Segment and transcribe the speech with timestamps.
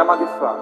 [0.00, 0.52] המגפה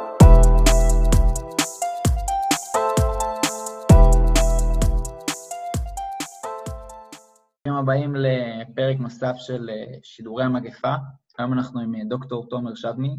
[7.67, 10.95] ברוכים הבאים לפרק נוסף של אה, שידורי המגפה.
[11.39, 13.17] היום אנחנו עם אה, דוקטור תומר שדמי,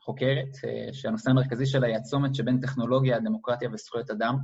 [0.00, 4.36] חוקרת, אה, שהנושא המרכזי שלה היא הצומת שבין טכנולוגיה, דמוקרטיה וזכויות אדם.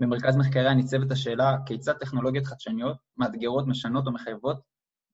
[0.00, 4.60] במרכז מחקריה ניצבת השאלה כיצד טכנולוגיות חדשניות מאתגרות, משנות או מחייבות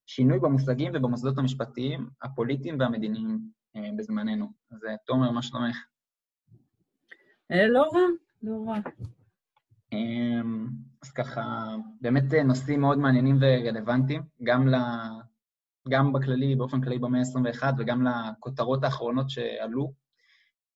[0.06, 3.61] שינוי במושגים ובמוסדות המשפטיים, הפוליטיים והמדיניים
[3.96, 4.52] בזמננו.
[4.70, 5.76] אז תומר, מה שלומך?
[7.50, 8.00] לא רע,
[8.42, 8.78] לא רע.
[9.92, 10.68] אמ,
[11.02, 11.42] אז ככה,
[12.00, 14.74] באמת אה, נושאים מאוד מעניינים ורלוונטיים, גם, ל,
[15.88, 19.92] גם בכללי, באופן כללי במאה ה-21 וגם לכותרות האחרונות שעלו.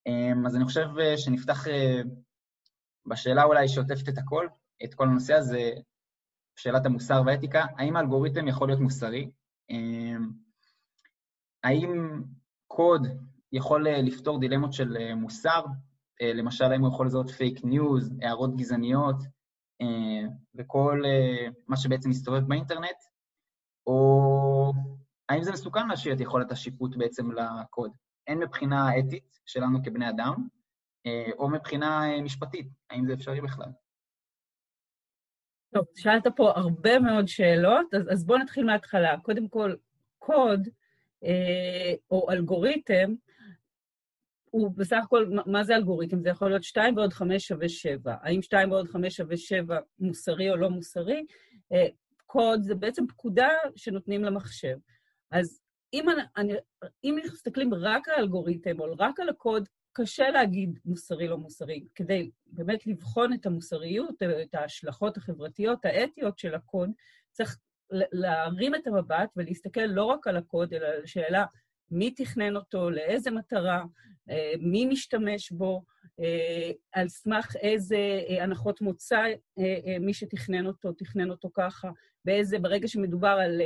[0.06, 2.00] אמ, אז אני חושב אה, שנפתח אה,
[3.06, 4.46] בשאלה אולי שעוטפת את הכל,
[4.84, 5.70] את כל הנושא הזה,
[6.56, 9.30] שאלת המוסר והאתיקה, האם האלגוריתם יכול להיות מוסרי?
[9.70, 10.30] אמ,
[11.64, 12.22] האם
[12.66, 13.06] קוד
[13.52, 15.64] יכול לפתור דילמות של מוסר?
[16.22, 19.16] אה, למשל, האם הוא יכול לזהות פייק ניוז, הערות גזעניות,
[19.80, 22.96] אה, וכל אה, מה שבעצם מסתובב באינטרנט,
[23.86, 24.72] או
[25.28, 27.92] האם זה מסוכן להשאיר את יכולת השיפוט בעצם לקוד,
[28.26, 30.48] הן מבחינה אתית שלנו כבני אדם,
[31.38, 33.68] או מבחינה משפטית, האם זה אפשרי בכלל?
[35.74, 39.20] טוב, שאלת פה הרבה מאוד שאלות, אז, אז בואו נתחיל מההתחלה.
[39.20, 39.74] קודם כל,
[40.18, 40.72] קוד אה,
[42.10, 43.14] או אלגוריתם
[44.50, 46.20] הוא בסך הכל, מה זה אלגוריתם?
[46.20, 48.14] זה יכול להיות 2 ועוד 5 שווה 7.
[48.22, 51.26] האם 2 ועוד 5 שווה 7 מוסרי או לא מוסרי?
[51.72, 51.86] אה,
[52.26, 54.76] קוד זה בעצם פקודה שנותנים למחשב.
[55.30, 55.60] אז
[55.92, 56.52] אם, אני,
[57.04, 61.84] אם מסתכלים רק על האלגוריתם או רק על הקוד, קשה להגיד מוסרי לא מוסרי.
[61.94, 66.90] כדי באמת לבחון את המוסריות, את ההשלכות החברתיות, האתיות של הקוד,
[67.32, 67.58] צריך
[67.90, 71.44] להרים את המבט ולהסתכל לא רק על הקוד, אלא על השאלה
[71.90, 73.84] מי תכנן אותו, לאיזה מטרה,
[74.30, 75.84] אה, מי משתמש בו,
[76.20, 77.96] אה, על סמך איזה
[78.28, 79.24] אה, הנחות מוצא
[80.00, 81.90] מי שתכנן אותו, תכנן אותו ככה,
[82.24, 83.60] באיזה, ברגע שמדובר על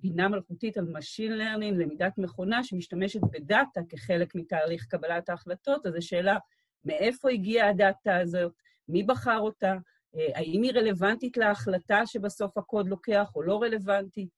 [0.00, 6.36] בינה מלכותית, על Machine Learning, למידת מכונה שמשתמשת בדאטה כחלק מתהליך קבלת ההחלטות, אז השאלה,
[6.84, 8.52] מאיפה הגיעה הדאטה הזאת,
[8.88, 9.74] מי בחר אותה,
[10.34, 14.28] האם היא רלוונטית להחלטה שבסוף הקוד לוקח או לא רלוונטית,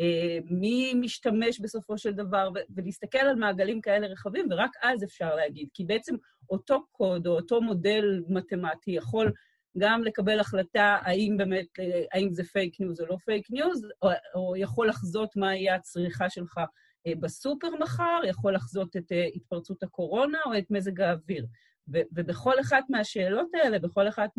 [0.00, 5.68] אה, מי משתמש בסופו של דבר, ולהסתכל על מעגלים כאלה רחבים, ורק אז אפשר להגיד.
[5.74, 6.14] כי בעצם
[6.50, 9.32] אותו קוד או אותו מודל מתמטי יכול
[9.78, 14.08] גם לקבל החלטה האם באמת, אה, האם זה פייק ניוז או לא פייק ניוז, או,
[14.34, 16.58] או יכול לחזות מה יהיה הצריכה שלך
[17.06, 21.46] אה, בסופר מחר, יכול לחזות את התפרצות הקורונה או את מזג האוויר.
[21.88, 24.30] ובכל אחת מהשאלות האלה, בכל אחת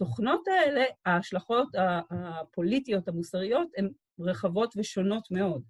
[0.00, 1.68] מהתוכנות האלה, ההשלכות
[2.10, 3.90] הפוליטיות, המוסריות, הן
[4.20, 5.62] רחבות ושונות מאוד.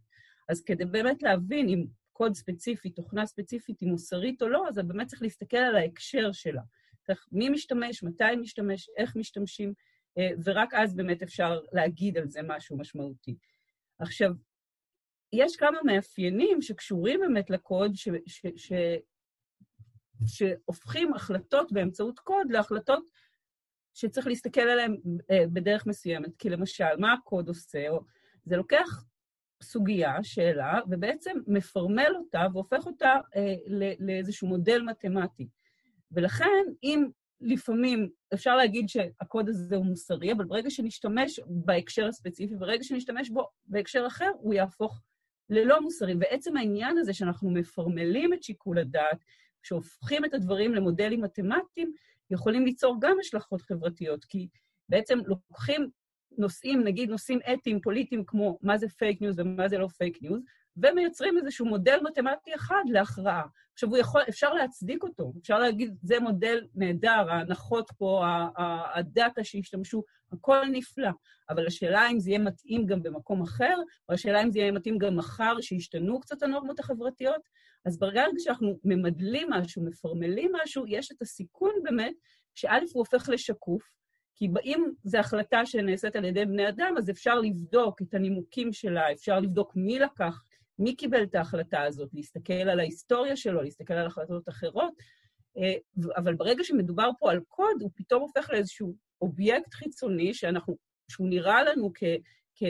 [0.49, 5.07] אז כדי באמת להבין אם קוד ספציפי, תוכנה ספציפית היא מוסרית או לא, אז באמת
[5.07, 6.63] צריך להסתכל על ההקשר שלה.
[7.07, 9.73] צריך מי משתמש, מתי משתמש, איך משתמשים,
[10.19, 13.37] אה, ורק אז באמת אפשר להגיד על זה משהו משמעותי.
[13.99, 14.31] עכשיו,
[15.33, 18.73] יש כמה מאפיינים שקשורים באמת לקוד, ש, ש, ש,
[20.27, 23.11] שהופכים החלטות באמצעות קוד להחלטות
[23.95, 24.97] שצריך להסתכל עליהן
[25.31, 26.37] אה, בדרך מסוימת.
[26.39, 27.89] כי למשל, מה הקוד עושה?
[27.89, 28.01] או
[28.45, 29.05] זה לוקח
[29.63, 33.55] סוגיה, שאלה, ובעצם מפרמל אותה והופך אותה אה,
[34.01, 35.49] לאיזשהו מודל מתמטי.
[36.13, 37.09] ולכן, אם
[37.41, 43.49] לפעמים אפשר להגיד שהקוד הזה הוא מוסרי, אבל ברגע שנשתמש בהקשר הספציפי, ברגע שנשתמש בו
[43.67, 45.03] בהקשר אחר, הוא יהפוך
[45.51, 46.15] ללא מוסרי.
[46.21, 49.25] ועצם העניין הזה שאנחנו מפרמלים את שיקול הדעת,
[49.63, 51.93] שהופכים את הדברים למודלים מתמטיים,
[52.31, 54.49] יכולים ליצור גם השלכות חברתיות, כי
[54.89, 55.91] בעצם לוקחים
[56.39, 60.43] נושאים, נגיד נושאים אתיים, פוליטיים, כמו מה זה פייק ניוז ומה זה לא פייק ניוז,
[60.77, 63.43] ומייצרים איזשהו מודל מתמטי אחד להכרעה.
[63.73, 68.25] עכשיו, הוא יכול, אפשר להצדיק אותו, אפשר להגיד, זה מודל נהדר, ההנחות פה,
[68.95, 70.03] הדאטה שהשתמשו,
[70.33, 71.11] הכל נפלא.
[71.51, 73.77] אבל השאלה אם זה יהיה מתאים גם במקום אחר,
[74.09, 77.49] או השאלה אם זה יהיה מתאים גם מחר, שישתנו קצת הנורמות החברתיות,
[77.85, 82.15] אז ברגע שאנחנו ממדלים משהו, מפרמלים משהו, יש את הסיכון באמת,
[82.55, 83.83] שא' הוא הופך לשקוף,
[84.35, 89.13] כי אם זו החלטה שנעשית על ידי בני אדם, אז אפשר לבדוק את הנימוקים שלה,
[89.13, 90.43] אפשר לבדוק מי לקח,
[90.79, 94.93] מי קיבל את ההחלטה הזאת, להסתכל על ההיסטוריה שלו, להסתכל על החלטות אחרות,
[95.59, 95.75] אה,
[96.17, 100.77] אבל ברגע שמדובר פה על קוד, הוא פתאום הופך לאיזשהו אובייקט חיצוני שאנחנו,
[101.11, 102.05] שהוא נראה לנו כ,
[102.55, 102.63] כ,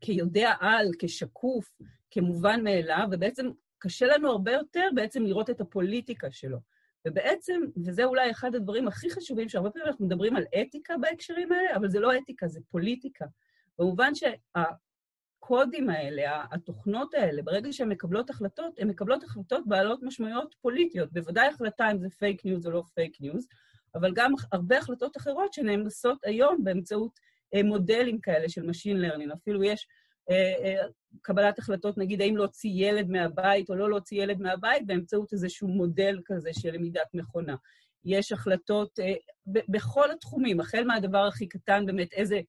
[0.00, 1.72] כיודע על, כשקוף,
[2.10, 6.58] כמובן מאליו, ובעצם קשה לנו הרבה יותר בעצם לראות את הפוליטיקה שלו.
[7.06, 11.76] ובעצם, וזה אולי אחד הדברים הכי חשובים, שהרבה פעמים אנחנו מדברים על אתיקה בהקשרים האלה,
[11.76, 13.24] אבל זה לא אתיקה, זה פוליטיקה.
[13.78, 14.74] במובן שהקוד
[15.50, 21.12] הקודים האלה, התוכנות האלה, ברגע שהן מקבלות החלטות, הן מקבלות החלטות בעלות משמעויות פוליטיות.
[21.12, 23.46] בוודאי החלטה אם זה פייק ניוז או לא פייק ניוז,
[23.94, 27.20] אבל גם הרבה החלטות אחרות שנעשות היום באמצעות
[27.64, 29.34] מודלים כאלה של Machine Learning.
[29.34, 29.86] אפילו יש
[30.30, 30.86] אה, אה,
[31.22, 36.20] קבלת החלטות, נגיד, האם להוציא ילד מהבית או לא להוציא ילד מהבית, באמצעות איזשהו מודל
[36.24, 37.56] כזה של למידת מכונה.
[38.04, 39.14] יש החלטות אה,
[39.46, 42.40] בכל התחומים, החל מהדבר הכי קטן, באמת, איזה,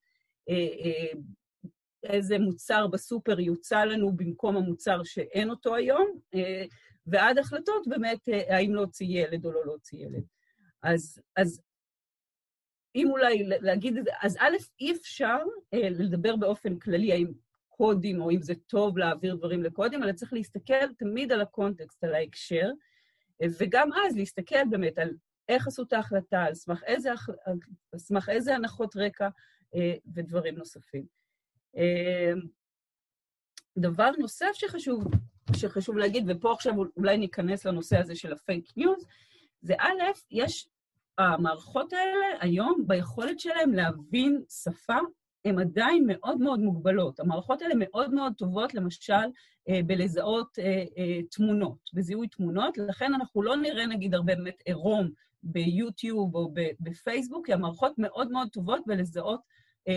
[2.03, 6.19] איזה מוצר בסופר יוצא לנו במקום המוצר שאין אותו היום,
[7.07, 8.19] ועד החלטות באמת,
[8.49, 10.23] האם להוציא ילד או לא להוציא ילד.
[10.83, 11.61] אז, אז
[12.95, 15.37] אם אולי להגיד את זה, אז א', אי אפשר
[15.73, 17.31] לדבר באופן כללי האם
[17.69, 22.13] קודים, או אם זה טוב להעביר דברים לקודים, אלא צריך להסתכל תמיד על הקונטקסט, על
[22.13, 22.71] ההקשר,
[23.59, 25.09] וגם אז להסתכל באמת על
[25.49, 27.09] איך עשו את ההחלטה, על סמך איזה,
[27.45, 27.57] על
[27.97, 29.29] סמך איזה הנחות רקע
[29.75, 31.05] אה, ודברים נוספים.
[31.77, 32.33] אה,
[33.77, 35.03] דבר נוסף שחשוב,
[35.55, 39.05] שחשוב להגיד, ופה עכשיו אולי ניכנס לנושא הזה של הפייק ניוז,
[39.61, 40.01] זה א',
[40.31, 40.69] יש,
[41.17, 44.97] המערכות האלה היום, ביכולת שלהם להבין שפה
[45.45, 47.19] הן עדיין מאוד מאוד מוגבלות.
[47.19, 49.13] המערכות האלה מאוד מאוד טובות, למשל,
[49.69, 55.09] אה, בלזהות אה, אה, תמונות, בזיהוי תמונות, לכן אנחנו לא נראה, נגיד, הרבה באמת עירום
[55.43, 59.39] ביוטיוב או בפייסבוק, כי המערכות מאוד מאוד טובות בלזהות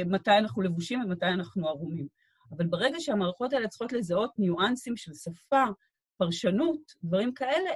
[0.07, 2.07] מתי אנחנו לבושים ומתי אנחנו ערומים.
[2.51, 5.65] אבל ברגע שהמערכות האלה צריכות לזהות ניואנסים של שפה,
[6.17, 7.71] פרשנות, דברים כאלה,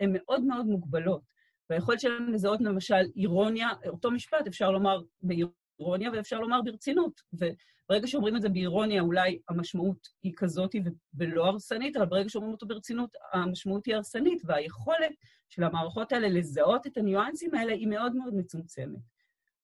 [0.00, 1.33] הן מאוד מאוד מוגבלות.
[1.70, 7.20] והיכולת שלהם לזהות למשל אירוניה, אותו משפט אפשר לומר באירוניה, ואפשר לומר ברצינות.
[7.32, 10.74] וברגע שאומרים את זה באירוניה, אולי המשמעות היא כזאת
[11.14, 15.12] ולא הרסנית, אבל ברגע שאומרים אותו ברצינות, המשמעות היא הרסנית, והיכולת
[15.48, 19.14] של המערכות האלה לזהות את הניואנסים האלה היא מאוד מאוד מצומצמת.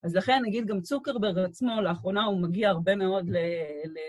[0.03, 3.27] אז לכן, נגיד, גם צוקרברג עצמו, לאחרונה הוא מגיע הרבה מאוד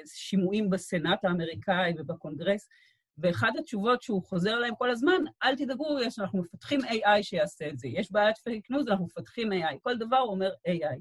[0.06, 2.70] לשימועים בסנאט האמריקאי ובקונגרס,
[3.18, 7.80] ואחת התשובות שהוא חוזר עליהן כל הזמן, אל תדאגו, יש, אנחנו מפתחים AI שיעשה את
[7.80, 7.88] זה.
[7.88, 9.78] יש בעיית פייק ניוז, אנחנו מפתחים AI.
[9.82, 11.00] כל דבר אומר AI.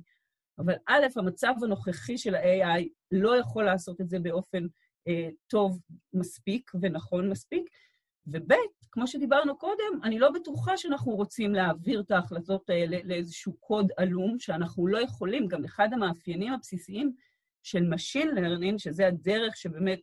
[0.59, 4.67] אבל א', המצב הנוכחי של ה-AI לא יכול לעשות את זה באופן
[5.09, 5.81] אה, טוב
[6.13, 7.71] מספיק ונכון מספיק,
[8.27, 8.53] וב',
[8.93, 14.39] כמו שדיברנו קודם, אני לא בטוחה שאנחנו רוצים להעביר את ההחלטות האלה לאיזשהו קוד עלום,
[14.39, 17.13] שאנחנו לא יכולים, גם אחד המאפיינים הבסיסיים
[17.63, 20.01] של Machine Learning, שזה הדרך שבאמת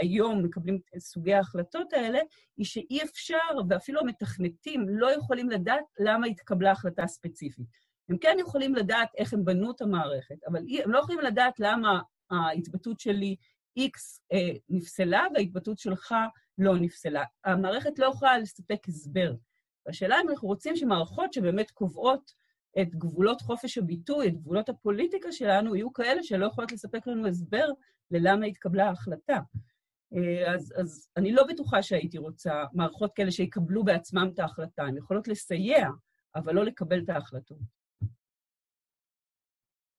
[0.00, 2.18] היום מקבלים את סוגי ההחלטות האלה,
[2.56, 3.36] היא שאי אפשר,
[3.68, 7.66] ואפילו המתכנתים לא יכולים לדעת למה התקבלה החלטה ספציפית.
[8.08, 12.00] הם כן יכולים לדעת איך הם בנו את המערכת, אבל הם לא יכולים לדעת למה
[12.30, 13.36] ההתבטאות שלי
[13.78, 16.14] X אה, נפסלה וההתבטאות שלך
[16.58, 17.24] לא נפסלה.
[17.44, 19.34] המערכת לא יכולה לספק הסבר.
[19.86, 22.32] והשאלה אם אנחנו רוצים שמערכות שבאמת קובעות
[22.80, 27.68] את גבולות חופש הביטוי, את גבולות הפוליטיקה שלנו, יהיו כאלה שלא יכולות לספק לנו הסבר
[28.10, 29.38] ללמה התקבלה ההחלטה.
[30.14, 34.82] אה, אז, אז אני לא בטוחה שהייתי רוצה מערכות כאלה שיקבלו בעצמם את ההחלטה.
[34.82, 35.88] הן יכולות לסייע,
[36.34, 37.58] אבל לא לקבל את ההחלטות.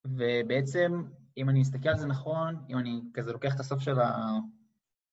[0.06, 1.04] ובעצם,
[1.38, 4.32] אם אני מסתכל על זה נכון, אם אני כזה לוקח את הסוף של, ה...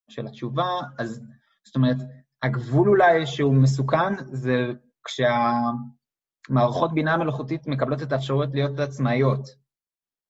[0.08, 1.20] של התשובה, אז
[1.64, 1.96] זאת אומרת,
[2.42, 4.72] הגבול אולי שהוא מסוכן זה
[5.04, 9.61] כשהמערכות בינה מלאכותית מקבלות את האפשרויות להיות עצמאיות.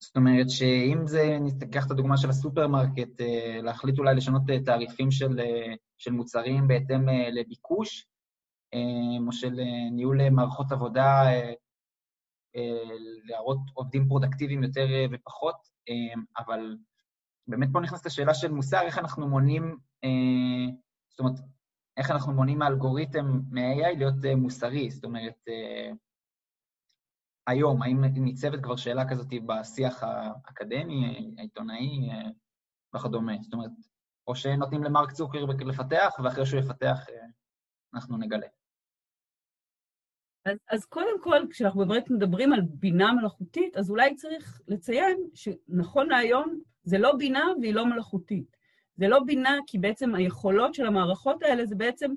[0.02, 5.10] זאת אומרת שאם זה, ניקח את הדוגמה של הסופרמרקט, אה, להחליט אולי לשנות אה, תעריפים
[5.10, 8.06] של, אה, של מוצרים בהתאם לביקוש,
[9.26, 9.60] או של
[9.92, 11.22] ניהול מערכות עבודה
[13.24, 15.54] להראות עובדים פרודקטיביים יותר ופחות,
[16.38, 16.76] אבל
[17.46, 19.78] באמת פה נכנסת השאלה של מוסר, איך אנחנו מונעים,
[21.10, 21.34] זאת אומרת,
[21.96, 25.48] איך אנחנו מונים מהאלגוריתם, מה-AI להיות מוסרי, זאת אומרת,
[27.46, 32.10] היום, האם ניצבת כבר שאלה כזאת בשיח האקדמי, העיתונאי
[32.96, 33.70] וכדומה, זאת אומרת,
[34.26, 37.06] או שנותנים למרק צוקרברג לפתח, ואחרי שהוא יפתח
[37.94, 38.46] אנחנו נגלה.
[40.44, 46.08] אז, אז קודם כל, כשאנחנו באמת מדברים על בינה מלאכותית, אז אולי צריך לציין שנכון
[46.08, 48.56] להיום זה לא בינה והיא לא מלאכותית.
[48.96, 52.12] זה לא בינה כי בעצם היכולות של המערכות האלה זה בעצם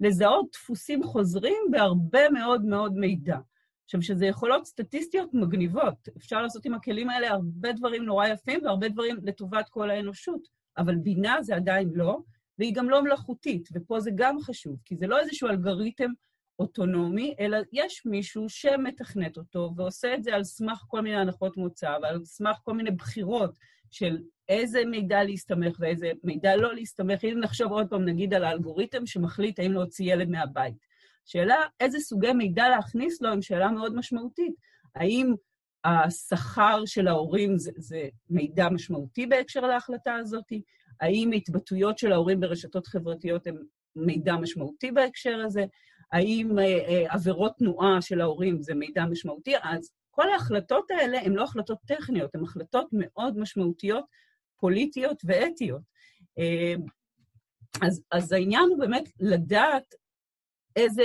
[0.00, 3.38] לזהות דפוסים חוזרים בהרבה מאוד מאוד מידע.
[3.86, 6.08] עכשיו, שזה יכולות סטטיסטיות מגניבות.
[6.16, 10.96] אפשר לעשות עם הכלים האלה הרבה דברים נורא יפים והרבה דברים לטובת כל האנושות, אבל
[10.96, 12.18] בינה זה עדיין לא,
[12.58, 16.10] והיא גם לא מלאכותית, ופה זה גם חשוב, כי זה לא איזשהו אלגוריתם
[16.58, 21.96] אוטונומי, אלא יש מישהו שמתכנת אותו ועושה את זה על סמך כל מיני הנחות מוצא
[22.02, 23.58] ועל סמך כל מיני בחירות
[23.90, 27.24] של איזה מידע להסתמך ואיזה מידע לא להסתמך.
[27.24, 30.85] אם נחשוב עוד פעם, נגיד, על האלגוריתם שמחליט האם להוציא ילד מהבית.
[31.26, 34.54] שאלה איזה סוגי מידע להכניס לו, עם שאלה מאוד משמעותית.
[34.94, 35.34] האם
[35.84, 40.52] השכר של ההורים זה, זה מידע משמעותי בהקשר להחלטה הזאת?
[41.00, 43.56] האם התבטאויות של ההורים ברשתות חברתיות הן
[43.96, 45.64] מידע משמעותי בהקשר הזה?
[46.12, 49.54] האם אה, אה, עבירות תנועה של ההורים זה מידע משמעותי?
[49.62, 54.04] אז כל ההחלטות האלה הן לא החלטות טכניות, הן החלטות מאוד משמעותיות,
[54.56, 55.82] פוליטיות ואתיות.
[56.38, 56.74] אה,
[57.82, 59.94] אז, אז העניין הוא באמת לדעת
[60.76, 61.02] איזה,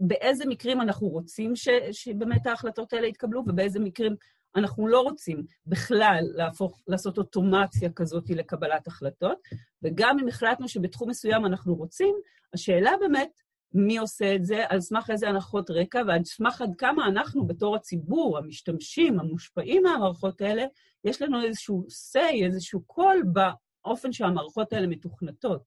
[0.00, 4.16] באיזה מקרים אנחנו רוצים ש, שבאמת ההחלטות האלה יתקבלו, ובאיזה מקרים
[4.56, 9.38] אנחנו לא רוצים בכלל להפוך, לעשות אוטומציה כזאת לקבלת החלטות,
[9.82, 12.14] וגם אם החלטנו שבתחום מסוים אנחנו רוצים,
[12.54, 13.30] השאלה באמת,
[13.74, 17.76] מי עושה את זה, על סמך איזה הנחות רקע, ועל סמך עד כמה אנחנו בתור
[17.76, 20.64] הציבור, המשתמשים, המושפעים מהמערכות האלה,
[21.04, 25.62] יש לנו איזשהו say, איזשהו קול באופן שהמערכות האלה מתוכנתות.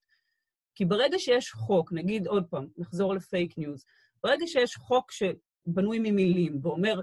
[0.74, 3.84] כי ברגע שיש חוק, נגיד עוד פעם, נחזור לפייק ניוז,
[4.22, 7.00] ברגע שיש חוק שבנוי ממילים ואומר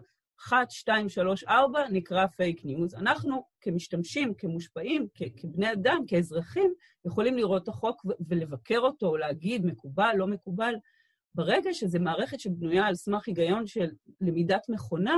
[0.47, 6.73] 1, 2, 3, 4, נקרא פייק ניוז, אנחנו כמשתמשים, כמושפעים, כבני אדם, כאזרחים,
[7.05, 10.75] יכולים לראות את החוק ולבקר אותו, או להגיד מקובל, לא מקובל.
[11.35, 13.89] ברגע שזו מערכת שבנויה על סמך היגיון של
[14.21, 15.15] למידת מכונה,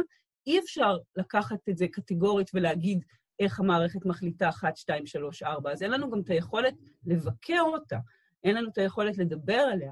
[0.47, 3.03] אי אפשר לקחת את זה קטגורית ולהגיד
[3.39, 5.71] איך המערכת מחליטה 1, 2, 3, 4.
[5.71, 6.73] אז אין לנו גם את היכולת
[7.05, 7.97] לבקר אותה.
[8.43, 9.91] אין לנו את היכולת לדבר עליה.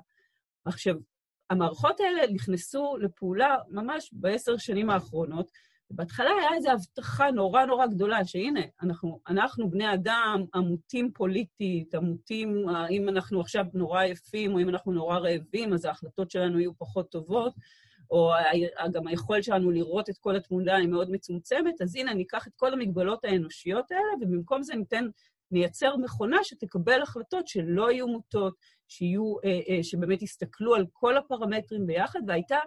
[0.66, 0.96] עכשיו,
[1.50, 5.52] המערכות האלה נכנסו לפעולה ממש בעשר שנים האחרונות,
[5.92, 12.66] ובהתחלה היה איזו הבטחה נורא נורא גדולה, שהנה, אנחנו, אנחנו בני אדם עמותים פוליטית, עמותים,
[12.90, 17.12] אם אנחנו עכשיו נורא יפים, או אם אנחנו נורא רעבים, אז ההחלטות שלנו יהיו פחות
[17.12, 17.54] טובות,
[18.12, 18.32] או
[18.94, 22.74] גם היכולת שלנו לראות את כל התמונה היא מאוד מצומצמת, אז הנה, ניקח את כל
[22.74, 25.08] המגבלות האנושיות האלה, ובמקום זה ניתן
[25.52, 28.56] נייצר מכונה שתקבל החלטות שלא יהיו מוטות,
[28.88, 32.58] שיהיו, אה, אה, שבאמת יסתכלו על כל הפרמטרים ביחד, והייתה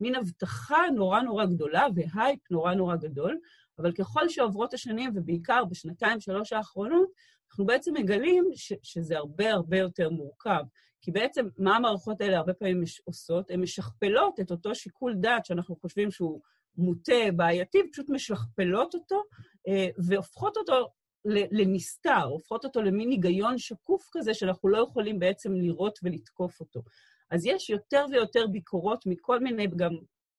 [0.00, 3.38] מין הבטחה נורא נורא גדולה והייפ נורא נורא גדול,
[3.78, 7.08] אבל ככל שעוברות השנים, ובעיקר בשנתיים, שלוש האחרונות,
[7.50, 10.62] אנחנו בעצם מגלים ש- שזה הרבה הרבה יותר מורכב.
[11.00, 13.50] כי בעצם מה המערכות האלה הרבה פעמים עושות?
[13.50, 16.40] הן משכפלות את אותו שיקול דעת שאנחנו חושבים שהוא
[16.76, 19.22] מוטה, בעייתי, פשוט משכפלות אותו
[19.68, 20.88] אה, והופכות אותו
[21.24, 26.82] לנסתר, הופכות אותו למין היגיון שקוף כזה שאנחנו לא יכולים בעצם לראות ולתקוף אותו.
[27.30, 29.92] אז יש יותר ויותר ביקורות מכל מיני גם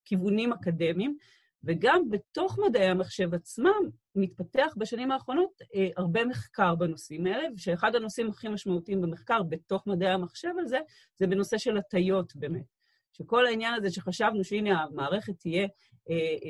[0.06, 1.18] כיוונים אקדמיים,
[1.64, 8.30] וגם בתוך מדעי המחשב עצמם מתפתח בשנים האחרונות אה, הרבה מחקר בנושאים האלה, ושאחד הנושאים
[8.30, 10.80] הכי משמעותיים במחקר בתוך מדעי המחשב על זה,
[11.16, 12.76] זה בנושא של הטיות באמת.
[13.14, 15.68] שכל העניין הזה שחשבנו שהנה המערכת תהיה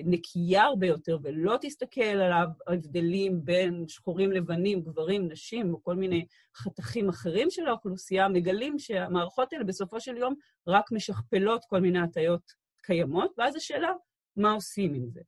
[0.06, 2.32] נקייה הרבה יותר ולא תסתכל על
[2.68, 9.54] ההבדלים בין שחורים לבנים, גברים, נשים, או כל מיני חתכים אחרים של האוכלוסייה, מגלים שהמערכות
[9.54, 10.34] האלה בסופו של יום
[10.68, 13.92] רק משכפלות כל מיני הטיות קיימות, ואז השאלה,
[14.38, 15.22] מה עושים עם זה?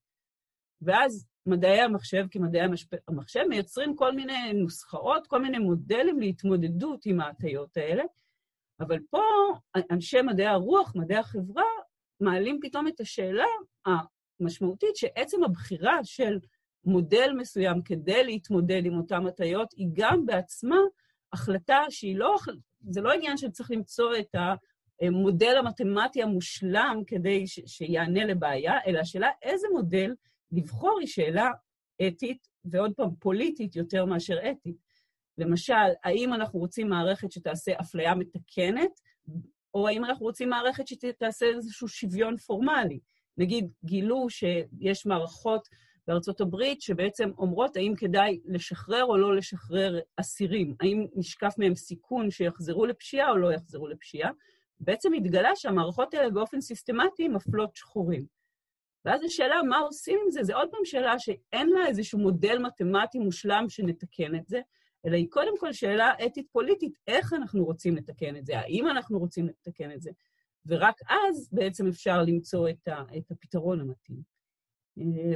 [0.81, 2.61] ואז מדעי המחשב כמדעי
[3.07, 8.03] המחשב מייצרים כל מיני נוסחאות, כל מיני מודלים להתמודדות עם ההטיות האלה,
[8.79, 9.21] אבל פה
[9.91, 11.63] אנשי מדעי הרוח, מדעי החברה,
[12.19, 13.45] מעלים פתאום את השאלה
[14.39, 16.39] המשמעותית שעצם הבחירה של
[16.85, 20.77] מודל מסוים כדי להתמודד עם אותן הטיות, היא גם בעצמה
[21.33, 22.35] החלטה שהיא לא,
[22.89, 24.35] זה לא עניין שצריך למצוא את
[25.01, 30.13] המודל המתמטי המושלם כדי ש, שיענה לבעיה, אלא השאלה איזה מודל
[30.51, 31.49] לבחור היא שאלה
[32.07, 34.87] אתית, ועוד פעם, פוליטית יותר מאשר אתית.
[35.37, 38.99] למשל, האם אנחנו רוצים מערכת שתעשה אפליה מתקנת,
[39.73, 42.99] או האם אנחנו רוצים מערכת שתעשה איזשהו שוויון פורמלי.
[43.37, 45.67] נגיד, גילו שיש מערכות
[46.07, 52.31] בארצות הברית שבעצם אומרות האם כדאי לשחרר או לא לשחרר אסירים, האם נשקף מהם סיכון
[52.31, 54.31] שיחזרו לפשיעה או לא יחזרו לפשיעה.
[54.79, 58.25] בעצם התגלה שהמערכות האלה באופן סיסטמטי מפלות שחורים.
[59.05, 60.43] ואז השאלה, מה עושים עם זה?
[60.43, 64.61] זה עוד פעם שאלה שאין לה איזשהו מודל מתמטי מושלם שנתקן את זה,
[65.05, 69.47] אלא היא קודם כל שאלה אתית-פוליטית, איך אנחנו רוצים לתקן את זה, האם אנחנו רוצים
[69.47, 70.11] לתקן את זה,
[70.65, 74.21] ורק אז בעצם אפשר למצוא את, ה, את הפתרון המתאים.
[74.99, 75.35] אה,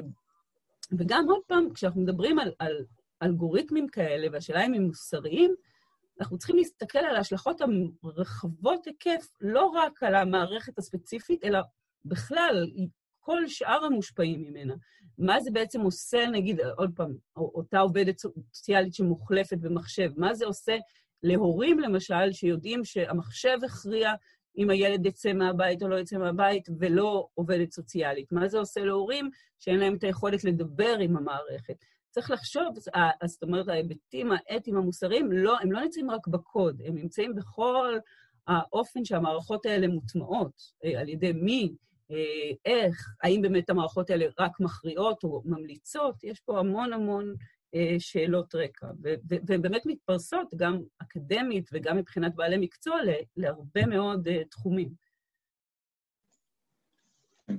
[0.97, 2.85] וגם עוד פעם, כשאנחנו מדברים על, על
[3.23, 5.55] אלגוריתמים כאלה, והשאלה אם הם מוסריים,
[6.19, 7.61] אנחנו צריכים להסתכל על ההשלכות
[8.03, 11.59] הרחבות היקף, לא רק על המערכת הספציפית, אלא
[12.05, 12.71] בכלל,
[13.19, 14.73] כל שאר המושפעים ממנה.
[15.17, 20.77] מה זה בעצם עושה, נגיד, עוד פעם, אותה עובדת סוציאלית שמוחלפת במחשב, מה זה עושה
[21.23, 24.13] להורים, למשל, שיודעים שהמחשב הכריע
[24.57, 28.31] אם הילד יצא מהבית או לא יצא מהבית, ולא עובדת סוציאלית?
[28.31, 29.29] מה זה עושה להורים
[29.59, 31.75] שאין להם את היכולת לדבר עם המערכת?
[32.09, 32.75] צריך לחשוב,
[33.25, 37.97] זאת אומרת, ההיבטים האתיים המוסריים, לא, הם לא נמצאים רק בקוד, הם נמצאים בכל
[38.47, 41.75] האופן שהמערכות האלה מוטמעות, אה, על ידי מי,
[42.11, 47.35] אה, איך, האם באמת המערכות האלה רק מכריעות או ממליצות, יש פה המון המון
[47.99, 48.87] שאלות רקע,
[49.47, 52.97] והן באמת מתפרסות גם אקדמית וגם מבחינת בעלי מקצוע
[53.37, 54.89] להרבה מאוד תחומים.
[57.49, 57.57] אם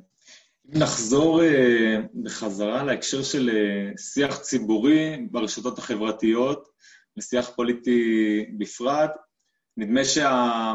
[0.83, 1.40] נחזור
[2.23, 3.50] בחזרה להקשר של
[3.97, 6.69] שיח ציבורי ברשתות החברתיות
[7.16, 9.11] ושיח פוליטי בפרט,
[9.76, 10.75] נדמה שה...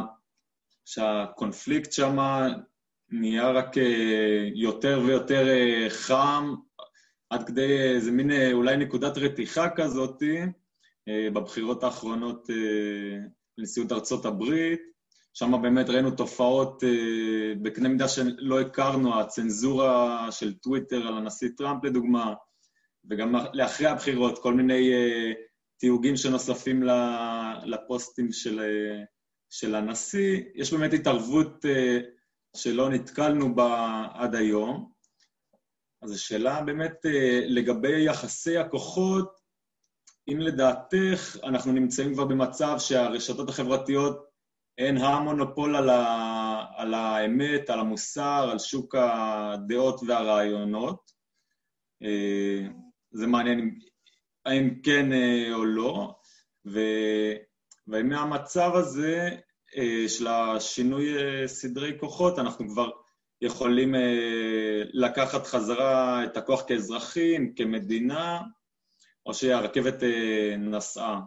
[0.86, 2.18] שהקונפליקט שם
[3.10, 3.76] נהיה רק
[4.56, 5.46] יותר ויותר
[5.90, 6.56] חם,
[7.30, 10.24] עד כדי איזה מין אולי נקודת רתיחה כזאת
[11.34, 12.50] בבחירות האחרונות
[13.58, 14.80] לנשיאות ארצות הברית.
[15.34, 16.84] שם באמת ראינו תופעות
[17.62, 22.34] בקנה מידה שלא הכרנו, הצנזורה של טוויטר על הנשיא טראמפ לדוגמה,
[23.10, 24.92] וגם לאחרי הבחירות, כל מיני
[25.80, 26.84] תיוגים שנוספים
[27.64, 28.62] לפוסטים של,
[29.50, 30.42] של הנשיא.
[30.56, 31.66] יש באמת התערבות
[32.56, 34.97] שלא נתקלנו בה עד היום.
[36.02, 37.06] אז השאלה באמת
[37.48, 39.38] לגבי יחסי הכוחות,
[40.28, 44.28] אם לדעתך אנחנו נמצאים כבר במצב שהרשתות החברתיות
[44.78, 51.12] הן המונופול על, ה, על האמת, על המוסר, על שוק הדעות והרעיונות.
[53.12, 53.80] זה מעניין
[54.46, 55.10] האם כן
[55.54, 56.16] או לא,
[56.66, 59.30] והאם מהמצב הזה
[60.08, 61.08] של השינוי
[61.48, 62.90] סדרי כוחות אנחנו כבר
[63.42, 63.96] יכולים
[64.94, 68.42] לקחת חזרה את הכוח כאזרחים, כמדינה,
[69.26, 70.04] או שהרכבת
[70.58, 71.22] נסעה?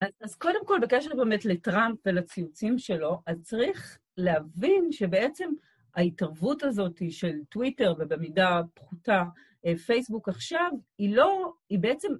[0.00, 5.50] אז, אז קודם כל, בקשר באמת לטראמפ ולציוצים שלו, אז צריך להבין שבעצם
[5.94, 9.22] ההתערבות הזאת של טוויטר, ובמידה פחותה
[9.86, 12.12] פייסבוק עכשיו, היא לא, היא בעצם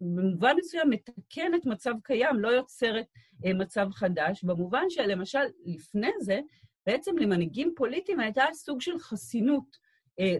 [0.00, 3.06] במובן מסוים מתקנת מצב קיים, לא יוצרת
[3.44, 6.40] מצב חדש, במובן שלמשל לפני זה,
[6.86, 9.90] בעצם למנהיגים פוליטיים הייתה סוג של חסינות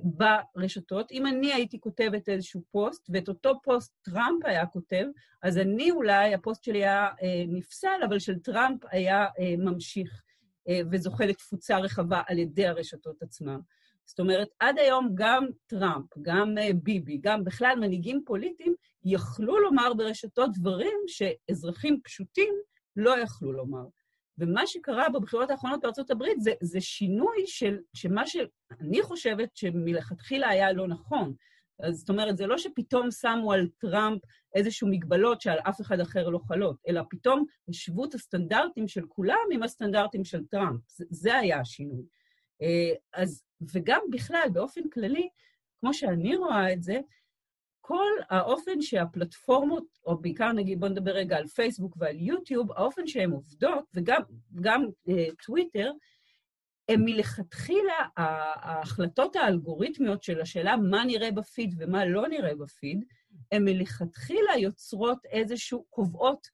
[0.03, 1.13] ברשתות.
[1.13, 5.05] אם אני הייתי כותבת איזשהו פוסט, ואת אותו פוסט טראמפ היה כותב,
[5.43, 7.09] אז אני אולי, הפוסט שלי היה
[7.49, 9.27] נפסל, אבל של טראמפ היה
[9.59, 10.23] ממשיך
[10.93, 13.59] וזוכה לתפוצה רחבה על ידי הרשתות עצמן.
[14.05, 20.51] זאת אומרת, עד היום גם טראמפ, גם ביבי, גם בכלל מנהיגים פוליטיים, יכלו לומר ברשתות
[20.55, 22.55] דברים שאזרחים פשוטים
[22.97, 23.85] לא יכלו לומר.
[24.41, 30.73] ומה שקרה בבחירות האחרונות בארצות הברית זה, זה שינוי של, שמה שאני חושבת שמלכתחילה היה
[30.73, 31.35] לא נכון.
[31.83, 34.21] אז זאת אומרת, זה לא שפתאום שמו על טראמפ
[34.55, 39.37] איזשהו מגבלות שעל אף אחד אחר לא חלות, אלא פתאום השוו את הסטנדרטים של כולם
[39.53, 40.81] עם הסטנדרטים של טראמפ.
[40.89, 42.03] זה, זה היה השינוי.
[43.15, 43.43] אז,
[43.75, 45.29] וגם בכלל, באופן כללי,
[45.81, 47.01] כמו שאני רואה את זה,
[47.91, 53.31] כל האופן שהפלטפורמות, או בעיקר נגיד, בואו נדבר רגע על פייסבוק ועל יוטיוב, האופן שהן
[53.31, 54.23] עובדות, וגם
[54.61, 54.85] גם
[55.47, 55.93] טוויטר,
[56.89, 63.05] הם מלכתחילה, ההחלטות האלגוריתמיות של השאלה מה נראה בפיד ומה לא נראה בפיד,
[63.53, 66.49] הן מלכתחילה יוצרות איזשהו, קובעות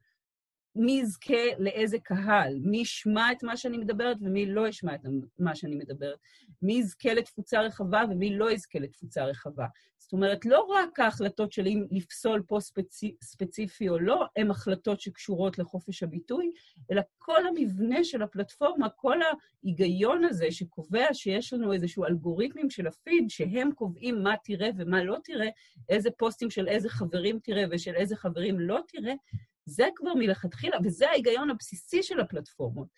[0.77, 5.01] מי יזכה לאיזה קהל, מי ישמע את מה שאני מדברת ומי לא ישמע את
[5.39, 6.19] מה שאני מדברת,
[6.62, 9.67] מי יזכה לתפוצה רחבה ומי לא יזכה לתפוצה רחבה.
[9.99, 15.01] זאת אומרת, לא רק ההחלטות של אם לפסול פוסט ספצי, ספציפי או לא, הן החלטות
[15.01, 16.51] שקשורות לחופש הביטוי,
[16.91, 23.31] אלא כל המבנה של הפלטפורמה, כל ההיגיון הזה שקובע שיש לנו איזשהו אלגוריתמים של הפיד,
[23.31, 25.49] שהם קובעים מה תראה ומה לא תראה,
[25.89, 29.15] איזה פוסטים של איזה חברים תראה ושל איזה חברים לא תראה,
[29.67, 32.89] זה כבר מלכתחילה, וזה ההיגיון הבסיסי של הפלטפורמות.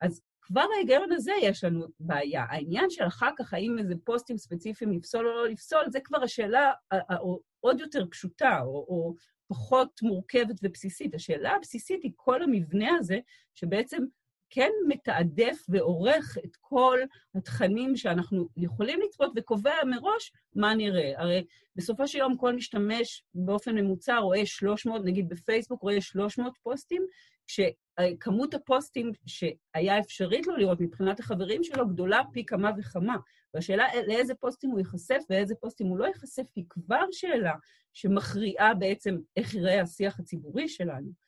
[0.00, 2.44] אז כבר ההיגיון הזה יש לנו בעיה.
[2.48, 6.72] העניין של אחר כך, האם איזה פוסטים ספציפיים לפסול או לא לפסול, זה כבר השאלה
[6.90, 9.14] העוד יותר פשוטה, או, או
[9.48, 11.14] פחות מורכבת ובסיסית.
[11.14, 13.18] השאלה הבסיסית היא כל המבנה הזה,
[13.54, 14.02] שבעצם
[14.50, 16.98] כן מתעדף ועורך את כל
[17.34, 21.12] התכנים שאנחנו יכולים לצפות וקובע מראש מה נראה.
[21.16, 21.44] הרי
[21.76, 27.06] בסופו של יום כל משתמש באופן ממוצע רואה 300, נגיד בפייסבוק רואה 300 פוסטים,
[27.46, 33.16] כשכמות הפוסטים שהיה אפשרית לו לראות מבחינת החברים שלו גדולה פי כמה וכמה.
[33.54, 37.54] והשאלה לאיזה פוסטים הוא ייחשף ואיזה פוסטים הוא לא ייחשף היא כבר שאלה
[37.92, 41.27] שמכריעה בעצם איך ייראה השיח הציבורי שלנו.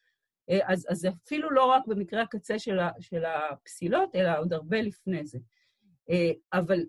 [0.65, 5.27] אז, אז אפילו לא רק במקרה הקצה של, ה, של הפסילות, אלא עוד הרבה לפני
[5.27, 5.39] זה.
[6.53, 6.81] אבל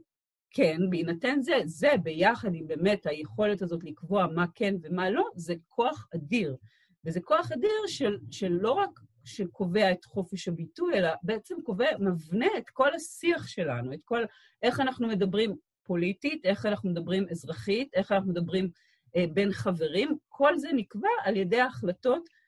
[0.54, 5.54] כן, בהינתן זה, זה ביחד עם באמת היכולת הזאת לקבוע מה כן ומה לא, זה
[5.70, 6.58] כוח אדיר.
[7.06, 8.90] וזה כוח אדיר של, של לא רק
[9.24, 14.24] שקובע את חופש הביטוי, אלא בעצם קובע, מבנה את כל השיח שלנו, את כל,
[14.64, 18.70] איך אנחנו מדברים פוליטית, איך אנחנו מדברים אזרחית, איך אנחנו מדברים
[19.16, 22.41] אה, בין חברים, כל זה נקבע על ידי ההחלטות אה, אה,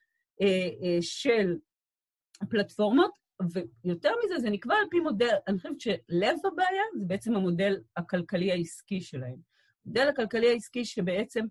[1.01, 1.55] של
[2.41, 3.11] הפלטפורמות,
[3.51, 8.51] ויותר מזה, זה נקבע על פי מודל, אני חושבת שלב הבעיה זה בעצם המודל הכלכלי
[8.51, 9.53] העסקי שלהם.
[9.85, 11.45] המודל הכלכלי העסקי שבעצם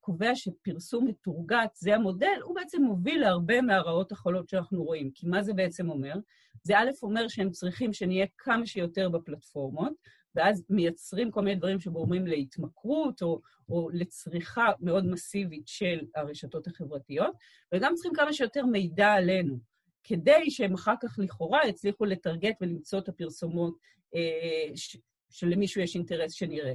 [0.00, 5.10] קובע שפרסום מתורגת זה המודל, הוא בעצם מוביל להרבה מהרעות החולות שאנחנו רואים.
[5.14, 6.14] כי מה זה בעצם אומר?
[6.62, 9.92] זה א', אומר שהם צריכים שנהיה כמה שיותר בפלטפורמות,
[10.34, 17.36] ואז מייצרים כל מיני דברים שגורמים להתמכרות או, או לצריכה מאוד מסיבית של הרשתות החברתיות,
[17.74, 19.58] וגם צריכים כמה שיותר מידע עלינו,
[20.04, 23.78] כדי שהם אחר כך לכאורה יצליחו לטרגט ולמצוא את הפרסומות
[24.14, 24.96] אה, ש,
[25.30, 26.72] שלמישהו יש אינטרס שנראה.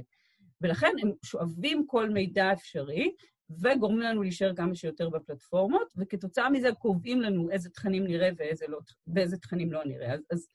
[0.60, 3.14] ולכן הם שואבים כל מידע אפשרי,
[3.50, 8.78] וגורמים לנו להישאר כמה שיותר בפלטפורמות, וכתוצאה מזה קובעים לנו איזה תכנים נראה ואיזה, לא,
[9.14, 10.12] ואיזה תכנים לא נראה.
[10.12, 10.48] אז, אז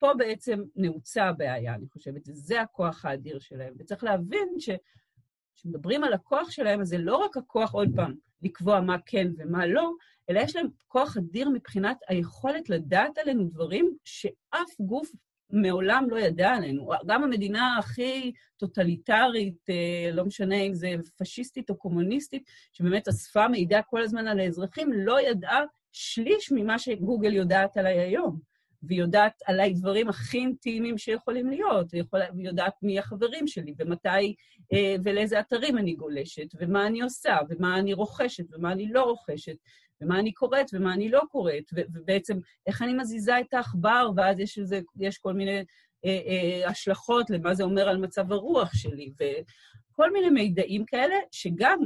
[0.00, 3.74] פה בעצם נעוצה הבעיה, אני חושבת, זה הכוח האדיר שלהם.
[3.78, 8.96] וצריך להבין שכשמדברים על הכוח שלהם, אז זה לא רק הכוח, עוד פעם, לקבוע מה
[9.06, 9.92] כן ומה לא,
[10.30, 15.10] אלא יש להם כוח אדיר מבחינת היכולת לדעת עלינו דברים שאף גוף
[15.50, 16.90] מעולם לא ידע עלינו.
[17.06, 23.82] גם המדינה הכי טוטליטרית, אה, לא משנה אם זה פשיסטית או קומוניסטית, שבאמת אספה מידע
[23.82, 25.60] כל הזמן על האזרחים, לא ידעה
[25.92, 28.49] שליש ממה שגוגל יודעת עליי היום.
[28.82, 34.34] והיא יודעת עליי דברים הכי אינטימיים שיכולים להיות, היא יודעת מי החברים שלי, ומתי
[34.72, 39.56] אה, ולאיזה אתרים אני גולשת, ומה אני עושה, ומה אני רוכשת, ומה אני לא רוכשת,
[40.00, 44.58] ומה אני קוראת ומה אני לא קוראת, ובעצם איך אני מזיזה את העכבר, ואז יש,
[44.58, 45.64] איזה, יש כל מיני
[46.04, 51.78] אה, אה, השלכות למה זה אומר על מצב הרוח שלי, וכל מיני מידעים כאלה, שגם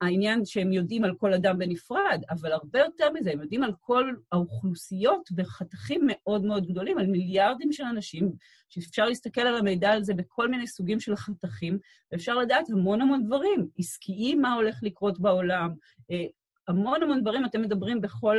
[0.00, 4.12] העניין שהם יודעים על כל אדם בנפרד, אבל הרבה יותר מזה, הם יודעים על כל
[4.32, 8.32] האוכלוסיות בחתכים מאוד מאוד גדולים, על מיליארדים של אנשים,
[8.68, 11.78] שאפשר להסתכל על המידע על זה בכל מיני סוגים של חתכים,
[12.12, 15.74] ואפשר לדעת המון המון דברים, עסקיים, מה הולך לקרות בעולם,
[16.10, 16.24] אה,
[16.68, 18.38] המון המון דברים, אתם מדברים בכל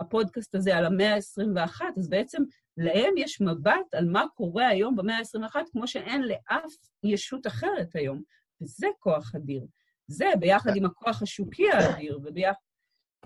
[0.00, 2.42] הפודקאסט הזה על המאה ה-21, אז בעצם
[2.76, 6.72] להם יש מבט על מה קורה היום במאה ה-21, כמו שאין לאף
[7.04, 8.22] ישות אחרת היום,
[8.62, 9.66] וזה כוח אדיר.
[10.06, 12.58] זה, ביחד עם הכוח השוקי האדיר, וביחד...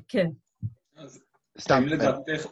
[0.08, 0.26] כן.
[0.96, 1.24] אז
[1.60, 1.86] סתם.
[1.86, 2.46] לדעתך...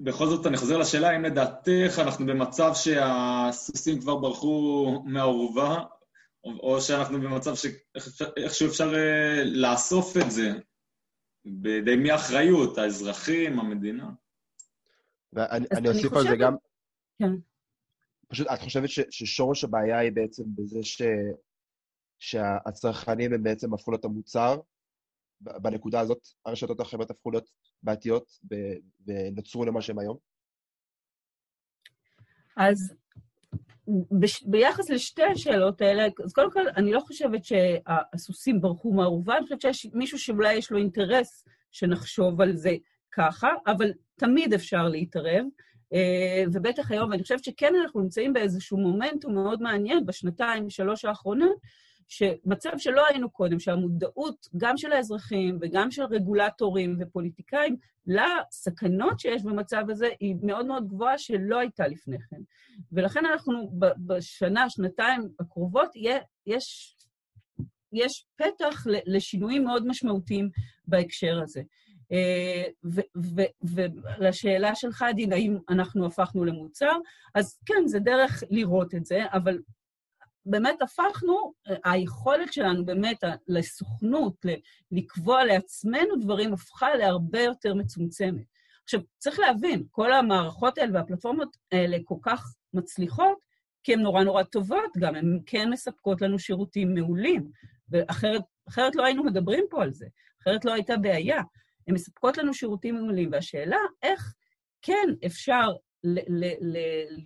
[0.00, 5.84] בכל זאת, אני חוזר לשאלה, האם לדעתך אנחנו במצב שהסוסים כבר ברחו מהאורווה,
[6.44, 10.50] או שאנחנו במצב שאיכשהו אפשר אה, לאסוף את זה
[11.44, 14.10] בידי מי האחריות, האזרחים, המדינה?
[15.32, 16.56] ואני אוסיף על זה גם...
[17.18, 17.32] כן.
[18.28, 21.02] פשוט, את חושבת ששורש הבעיה היא בעצם בזה ש...
[22.20, 24.60] שהצרכנים הם בעצם הפכו להיות המוצר,
[25.40, 27.50] בנקודה הזאת הרשתות החברתיות הפכו להיות
[27.82, 28.38] בעתיות
[29.06, 30.16] ונוצרו למה שהם היום?
[32.56, 32.94] אז
[34.20, 39.42] בש, ביחס לשתי השאלות האלה, אז קודם כל, אני לא חושבת שהסוסים ברחו מהאורווה, אני
[39.42, 42.76] חושבת שיש מישהו שאולי יש לו אינטרס שנחשוב על זה
[43.12, 45.44] ככה, אבל תמיד אפשר להתערב.
[45.92, 51.56] אה, ובטח היום, ואני חושבת שכן אנחנו נמצאים באיזשהו מומנטום מאוד מעניין בשנתיים, שלוש האחרונות,
[52.10, 59.84] שמצב שלא היינו קודם, שהמודעות גם של האזרחים וגם של רגולטורים ופוליטיקאים לסכנות שיש במצב
[59.88, 62.40] הזה היא מאוד מאוד גבוהה שלא הייתה לפני כן.
[62.92, 63.70] ולכן אנחנו
[64.06, 65.90] בשנה, שנתיים הקרובות,
[66.46, 66.96] יש,
[67.92, 70.50] יש פתח לשינויים מאוד משמעותיים
[70.88, 71.62] בהקשר הזה.
[72.12, 72.64] אה,
[73.62, 76.92] ולשאלה שלך, דין, האם אנחנו הפכנו למוצר,
[77.34, 79.58] אז כן, זה דרך לראות את זה, אבל
[80.46, 81.52] באמת הפכנו,
[81.84, 84.46] היכולת שלנו באמת לסוכנות,
[84.92, 88.44] לקבוע לעצמנו דברים, הפכה להרבה יותר מצומצמת.
[88.84, 93.38] עכשיו, צריך להבין, כל המערכות האלה והפלטפורמות האלה כל כך מצליחות,
[93.84, 97.50] כי הן נורא נורא טובות גם, הן כן מספקות לנו שירותים מעולים,
[97.88, 100.06] ואחרת לא היינו מדברים פה על זה,
[100.42, 101.42] אחרת לא הייתה בעיה.
[101.88, 104.34] הן מספקות לנו שירותים מעולים, והשאלה איך
[104.82, 105.72] כן אפשר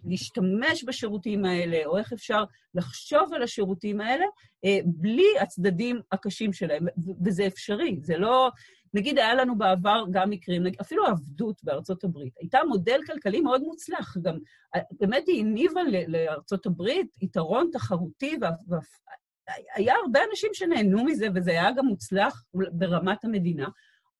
[0.05, 4.25] להשתמש בשירותים האלה, או איך אפשר לחשוב על השירותים האלה,
[4.65, 6.87] אה, בלי הצדדים הקשים שלהם.
[7.25, 8.51] וזה אפשרי, זה לא...
[8.95, 14.17] נגיד, היה לנו בעבר גם מקרים, אפילו העבדות בארצות הברית, הייתה מודל כלכלי מאוד מוצלח,
[14.23, 14.39] גם
[14.75, 21.73] אה, באמת היא הניבה לארצות הברית יתרון תחרותי, והיה הרבה אנשים שנהנו מזה, וזה היה
[21.73, 23.69] גם מוצלח ברמת המדינה.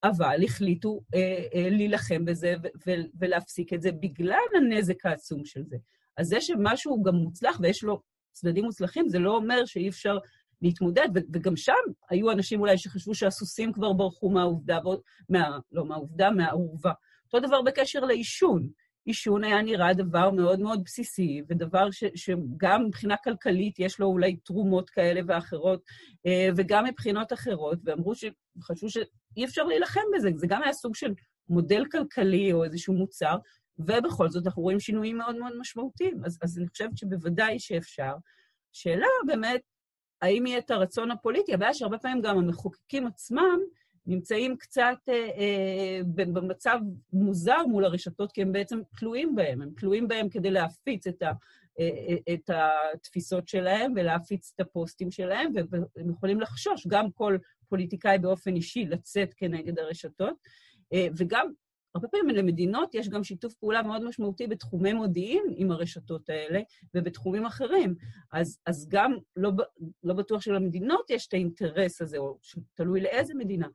[0.05, 2.55] אבל החליטו אה, אה, להילחם בזה
[3.19, 5.77] ולהפסיק את זה בגלל הנזק העצום של זה.
[6.17, 8.01] אז זה שמשהו גם מוצלח ויש לו
[8.33, 10.19] צדדים מוצלחים, זה לא אומר שאי אפשר
[10.63, 11.73] להתמודד, וגם שם
[12.11, 14.79] היו אנשים אולי שחשבו שהסוסים כבר ברחו מהעובדה,
[15.29, 16.93] מה, לא מהעובדה, מהעורבה.
[17.27, 18.69] אותו דבר בקשר לעישון.
[19.05, 24.37] עישון היה נראה דבר מאוד מאוד בסיסי, ודבר ש, שגם מבחינה כלכלית יש לו אולי
[24.37, 25.83] תרומות כאלה ואחרות,
[26.27, 28.15] אה, וגם מבחינות אחרות, ואמרו
[28.59, 31.15] שחשבו שאי אפשר להילחם בזה, זה גם היה סוג של
[31.49, 33.37] מודל כלכלי או איזשהו מוצר,
[33.79, 36.25] ובכל זאת אנחנו רואים שינויים מאוד מאוד משמעותיים.
[36.25, 38.13] אז, אז אני חושבת שבוודאי שאפשר.
[38.73, 39.61] שאלה באמת,
[40.23, 41.55] האם יהיה את הרצון הפוליטי?
[41.55, 43.59] הבעיה שהרבה פעמים גם המחוקקים עצמם
[44.07, 46.79] נמצאים קצת אה, אה, במצב
[47.13, 49.63] מוזר מול הרשתות, כי הם בעצם תלויים בהם.
[49.63, 51.33] הם תלויים בהם כדי להפיץ את, ה,
[52.35, 52.51] את
[52.95, 55.53] התפיסות שלהם ולהפיץ את הפוסטים שלהם,
[55.97, 57.37] והם יכולים לחשוש, גם כל
[57.69, 60.35] פוליטיקאי באופן אישי, לצאת כנגד הרשתות.
[60.93, 61.53] אה, וגם
[61.95, 66.61] הרבה פעמים למדינות יש גם שיתוף פעולה מאוד משמעותי בתחומי מודיעין עם הרשתות האלה
[66.95, 67.95] ובתחומים אחרים.
[68.33, 69.51] אז, אז גם לא,
[70.03, 72.39] לא בטוח שלמדינות יש את האינטרס הזה, או
[72.75, 73.69] תלוי לאיזה מדינה.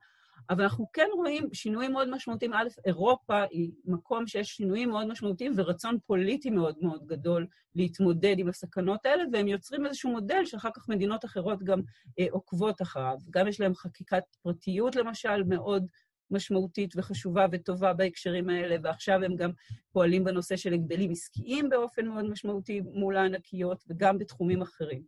[0.50, 2.52] אבל אנחנו כן רואים שינויים מאוד משמעותיים.
[2.52, 8.48] א', אירופה היא מקום שיש שינויים מאוד משמעותיים ורצון פוליטי מאוד מאוד גדול להתמודד עם
[8.48, 11.80] הסכנות האלה, והם יוצרים איזשהו מודל שאחר כך מדינות אחרות גם
[12.18, 13.18] אה, עוקבות אחריו.
[13.30, 15.86] גם יש להם חקיקת פרטיות, למשל, מאוד
[16.30, 19.50] משמעותית וחשובה וטובה בהקשרים האלה, ועכשיו הם גם
[19.92, 25.02] פועלים בנושא של הגבלים עסקיים באופן מאוד משמעותי מול הענקיות, וגם בתחומים אחרים.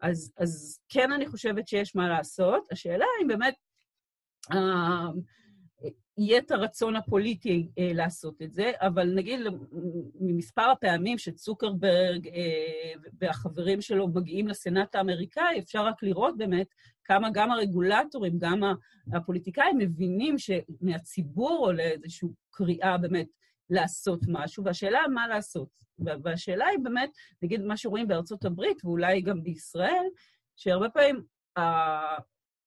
[0.00, 2.66] אז, אז כן, אני חושבת שיש מה לעשות.
[2.72, 3.54] השאלה אם באמת
[6.20, 9.40] יהיה את הרצון הפוליטי אה, לעשות את זה, אבל נגיד
[10.20, 16.66] ממספר הפעמים שצוקרברג אה, והחברים שלו מגיעים לסנאט האמריקאי, אפשר רק לראות באמת
[17.04, 18.62] כמה גם הרגולטורים, גם
[19.12, 23.28] הפוליטיקאים מבינים שמהציבור עולה איזושהי קריאה באמת
[23.70, 25.68] לעשות משהו, והשאלה מה לעשות.
[26.22, 27.10] והשאלה היא באמת,
[27.42, 30.06] נגיד מה שרואים בארצות הברית, ואולי גם בישראל,
[30.56, 31.22] שהרבה פעמים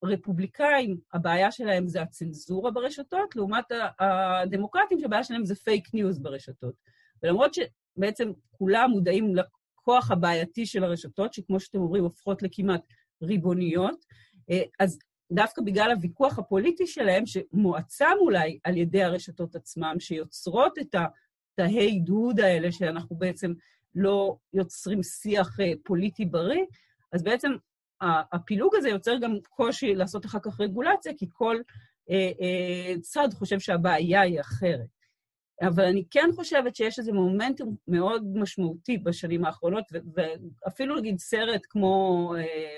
[0.04, 3.66] הרפובליקאים, הבעיה שלהם זה הצנזורה ברשתות, לעומת
[4.00, 6.76] הדמוקרטים שהבעיה שלהם זה פייק ניוז ברשתות.
[7.24, 12.82] ולמרות שבעצם כולם מודעים לכוח הבעייתי של הרשתות, שכמו שאתם אומרים, הופכות לכמעט
[13.22, 14.06] ריבוניות,
[14.50, 15.00] אה, אז
[15.32, 22.40] דווקא בגלל הוויכוח הפוליטי שלהם, שמועצם אולי על ידי הרשתות עצמם, שיוצרות את התהי דהוד
[22.40, 23.54] האלה, שאנחנו בעצם
[23.96, 26.66] לא יוצרים שיח אה, פוליטי בריא,
[27.12, 27.52] אז בעצם
[28.32, 31.58] הפילוג הזה יוצר גם קושי לעשות אחר כך רגולציה, כי כל
[32.10, 34.88] אה, אה, צד חושב שהבעיה היא אחרת.
[35.62, 39.84] אבל אני כן חושבת שיש איזה מומנטום מאוד משמעותי בשנים האחרונות,
[40.16, 42.78] ואפילו נגיד סרט כמו, אה,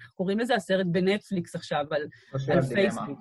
[0.00, 0.54] איך קוראים לזה?
[0.54, 2.02] הסרט בנטפליקס עכשיו, על,
[2.52, 3.18] על פייסבוק.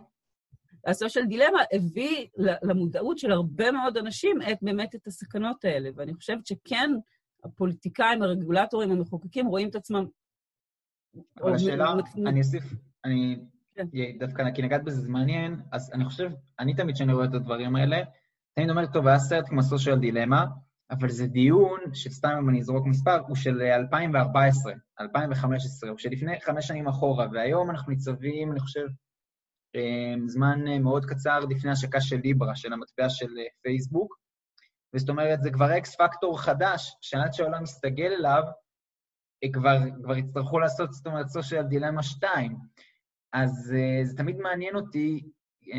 [0.88, 6.46] הסושיאל דילמה הביא למודעות של הרבה מאוד אנשים את, באמת את הסכנות האלה, ואני חושבת
[6.46, 6.92] שכן,
[7.44, 10.06] הפוליטיקאים, הרגולטורים, המחוקקים, רואים את עצמם
[11.42, 11.94] אבל השאלה,
[12.26, 12.64] אני אוסיף,
[13.06, 13.40] אני
[13.76, 13.88] כן.
[14.20, 17.76] דווקא, כי נגעת בזה, זה מעניין, אז אני חושב, אני תמיד כשאני רואה את הדברים
[17.76, 17.98] האלה,
[18.56, 20.46] תמיד אומר, טוב, היה סרט כמו סושיאל דילמה,
[20.92, 26.68] אבל זה דיון שסתם אם אני אזרוק מספר, הוא של 2014, 2015, הוא שלפני חמש
[26.68, 28.88] שנים אחורה, והיום אנחנו ניצבים, אני חושב,
[29.76, 34.18] אמ, זמן אה, מאוד קצר לפני השקה של ליברה, של המטבע של אה, פייסבוק,
[34.94, 38.44] וזאת אומרת, זה כבר אקס פקטור חדש, שעד שהעולם מסתגל אליו,
[39.54, 42.58] כבר, כבר יצטרכו לעשות, זאת אומרת, סושיאל דילמה 2.
[43.34, 45.22] אז uh, זה תמיד מעניין אותי,
[45.64, 45.76] uh,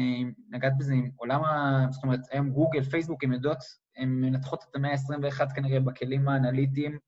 [0.51, 1.87] נגעת בזה עם עולם ה...
[1.91, 3.59] זאת אומרת, היום גוגל, פייסבוק, הן יודעות,
[3.97, 6.99] הן מנתחות את המאה ה-21 כנראה בכלים האנליטיים,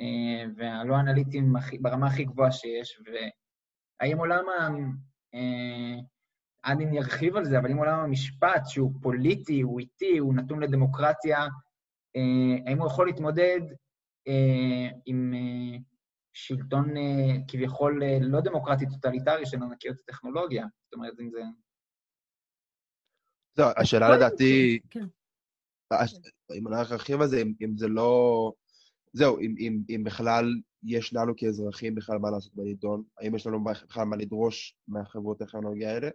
[0.00, 4.68] uh, והלא אנליטיים ברמה הכי גבוהה שיש, והאם עולם ה...
[6.62, 11.46] עדין ירחיב על זה, אבל אם עולם המשפט, שהוא פוליטי, הוא איטי, הוא נתון לדמוקרטיה,
[12.66, 13.76] האם הוא יכול להתמודד אה,
[15.06, 15.78] עם אה,
[16.32, 20.66] שלטון אה, כביכול לא דמוקרטי טוטליטרי של ענקיות הטכנולוגיה.
[20.84, 21.42] זאת אומרת, אם זה...
[23.56, 24.78] זהו, השאלה לדעתי...
[24.90, 25.06] כן.
[26.54, 28.52] אם אני ארחיב על זה, אם זה לא...
[29.12, 30.44] זהו, אם, אם, אם בכלל
[30.84, 35.90] יש לנו כאזרחים בכלל מה לעשות בנידון, האם יש לנו בכלל מה לדרוש מהחברות הטכנולוגיה
[35.90, 36.08] האלה,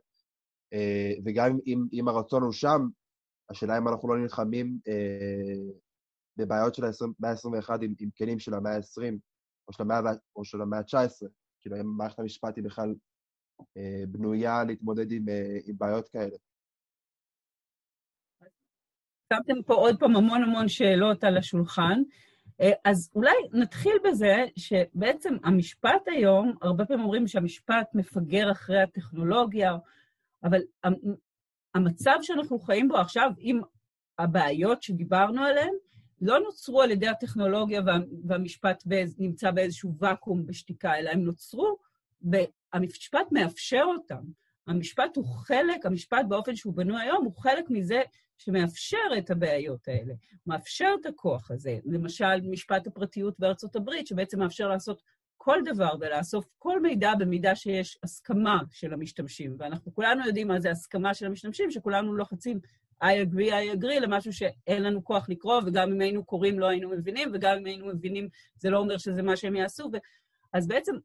[1.26, 2.82] וגם אם, אם הרצון הוא שם,
[3.50, 4.80] השאלה אם אנחנו לא נלחמים
[6.38, 7.70] בבעיות של המאה ה-21
[8.00, 9.14] עם, כלים של המאה ה-20
[9.68, 10.00] או של המאה,
[10.36, 11.28] או של המאה ה-19.
[11.62, 12.96] כאילו, מערכת המשפט היא בכלל
[13.78, 16.36] אה, בנויה להתמודד עם, אה, עם בעיות כאלה.
[19.34, 22.02] שמתם פה עוד פעם המון המון שאלות על השולחן.
[22.62, 29.72] אה, אז אולי נתחיל בזה שבעצם המשפט היום, הרבה פעמים אומרים שהמשפט מפגר אחרי הטכנולוגיה,
[30.44, 30.62] אבל
[31.76, 33.62] המצב שאנחנו חיים בו עכשיו, עם
[34.20, 35.74] הבעיות שדיברנו עליהן,
[36.22, 41.78] לא נוצרו על ידי הטכנולוגיה וה, והמשפט באיז, נמצא באיזשהו ואקום בשתיקה, אלא הם נוצרו,
[42.22, 44.24] והמשפט מאפשר אותם.
[44.68, 48.02] המשפט הוא חלק, המשפט באופן שהוא בנוי היום, הוא חלק מזה
[48.38, 50.14] שמאפשר את הבעיות האלה.
[50.48, 51.80] מאפשר את הכוח הזה.
[51.86, 55.02] למשל, משפט הפרטיות בארצות הברית, שבעצם מאפשר לעשות
[55.38, 59.56] כל דבר ולאסוף כל מידע במידה שיש הסכמה של המשתמשים.
[59.60, 62.60] ואנחנו כולנו יודעים מה זה הסכמה של המשתמשים, שכולנו לוחצים
[63.04, 66.90] I agree, I agree, למשהו שאין לנו כוח לקרוא, וגם אם היינו קוראים לא היינו
[66.90, 69.90] מבינים, וגם אם היינו מבינים זה לא אומר שזה מה שהם יעשו.
[69.94, 69.98] ו...
[70.54, 70.96] אז בעצם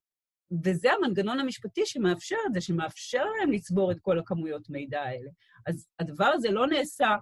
[0.64, 5.30] וזה המנגנון המשפטי שמאפשר את זה, שמאפשר להם לצבור את כל הכמויות מידע האלה.
[5.66, 7.16] אז הדבר הזה לא נעשה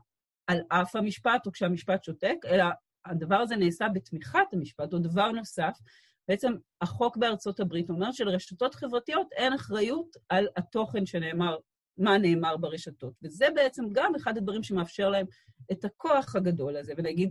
[0.46, 2.64] על אף המשפט או כשהמשפט שותק, אלא
[3.04, 5.78] הדבר הזה נעשה בתמיכת המשפט, או דבר נוסף.
[6.28, 11.56] בעצם החוק בארצות הברית אומר שלרשתות חברתיות אין אחריות על התוכן שנאמר,
[11.98, 13.14] מה נאמר ברשתות.
[13.22, 15.26] וזה בעצם גם אחד הדברים שמאפשר להם
[15.72, 16.92] את הכוח הגדול הזה.
[16.96, 17.30] ונגיד,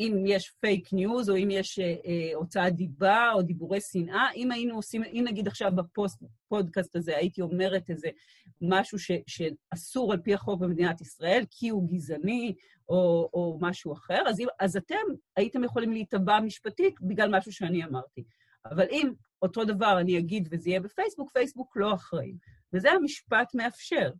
[0.00, 4.50] אם יש פייק ניוז, או אם יש אה, אה, הוצאת דיבה, או דיבורי שנאה, אם
[4.50, 8.08] היינו עושים, אם נגיד עכשיו בפודקאסט הזה הייתי אומרת איזה
[8.60, 12.54] משהו ש, שאסור על פי החוק במדינת ישראל, כי הוא גזעני,
[12.88, 14.94] או, או משהו אחר, אז, אם, אז אתם
[15.36, 18.24] הייתם יכולים להיתבע משפטית בגלל משהו שאני אמרתי.
[18.64, 22.32] אבל אם אותו דבר אני אגיד וזה יהיה בפייסבוק, פייסבוק לא אחראי.
[22.74, 24.10] וזה המשפט מאפשר.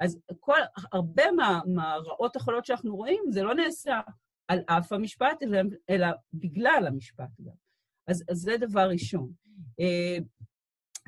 [0.00, 0.58] אז כל,
[0.92, 4.00] הרבה מה, מהרעות החולות שאנחנו רואים, זה לא נעשה
[4.48, 5.58] על אף המשפט, אלא,
[5.90, 7.54] אלא בגלל המשפט גם.
[8.06, 9.32] אז, אז זה דבר ראשון.
[9.80, 10.22] Uh,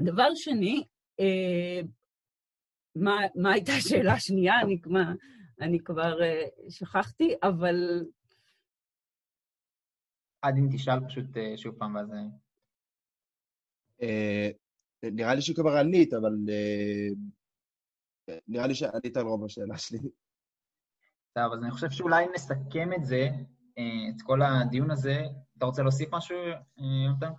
[0.01, 0.85] דבר שני,
[1.21, 1.87] uh,
[2.97, 4.61] מה, מה הייתה השאלה השנייה?
[4.61, 5.13] אני, מה,
[5.61, 8.05] אני כבר uh, שכחתי, אבל...
[10.43, 12.11] עד אם תשאל פשוט שוב פעם, ואז...
[15.03, 19.99] נראה לי שכבר ענית, אבל uh, נראה לי שענית על רוב השאלה שלי.
[21.35, 23.29] טוב, אז אני חושב שאולי נסכם את זה,
[23.79, 25.23] אה, את כל הדיון הזה.
[25.59, 26.37] אתה רוצה להוסיף משהו,
[27.05, 27.31] יונתן?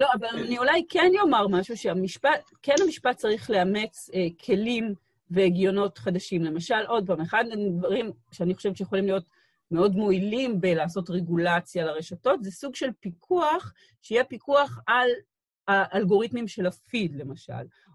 [0.00, 4.94] לא, אבל אני אולי כן אומר משהו, שהמשפט, כן המשפט צריך לאמץ אה, כלים
[5.30, 6.42] והגיונות חדשים.
[6.42, 9.28] למשל, עוד פעם, אחד הדברים שאני חושבת שיכולים להיות
[9.70, 15.08] מאוד מועילים בלעשות רגולציה לרשתות, זה סוג של פיקוח, שיהיה פיקוח על
[15.68, 17.52] האלגוריתמים של הפיד, למשל,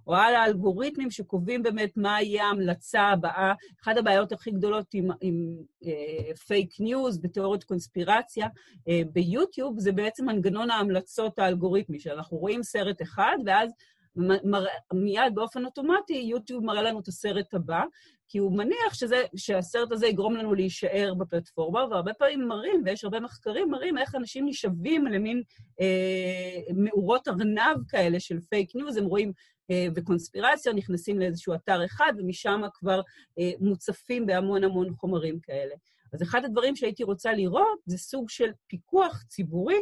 [0.07, 3.53] או על האלגוריתמים שקובעים באמת מה יהיה ההמלצה הבאה.
[3.84, 5.10] אחת הבעיות הכי גדולות עם,
[6.47, 13.38] פייק ניוז ותיאוריות קונספירציה אה, ביוטיוב, זה בעצם מנגנון ההמלצות האלגוריתמי, שאנחנו רואים סרט אחד,
[13.45, 13.71] ואז
[14.93, 17.84] מיד באופן אוטומטי יוטיוב מראה לנו את הסרט הבא,
[18.28, 23.19] כי הוא מניח שזה, שהסרט הזה יגרום לנו להישאר בפלטפורמה, והרבה פעמים מראים, ויש הרבה
[23.19, 25.43] מחקרים מראים איך אנשים נשאבים למין
[25.82, 29.32] אה, מאורות ארנב כאלה של פייק ניוז, הם רואים
[29.71, 33.02] אה, וקונספירציה, נכנסים לאיזשהו אתר אחד, ומשם כבר
[33.39, 35.76] אה, מוצפים בהמון המון חומרים כאלה.
[36.13, 39.82] אז אחד הדברים שהייתי רוצה לראות זה סוג של פיקוח ציבורי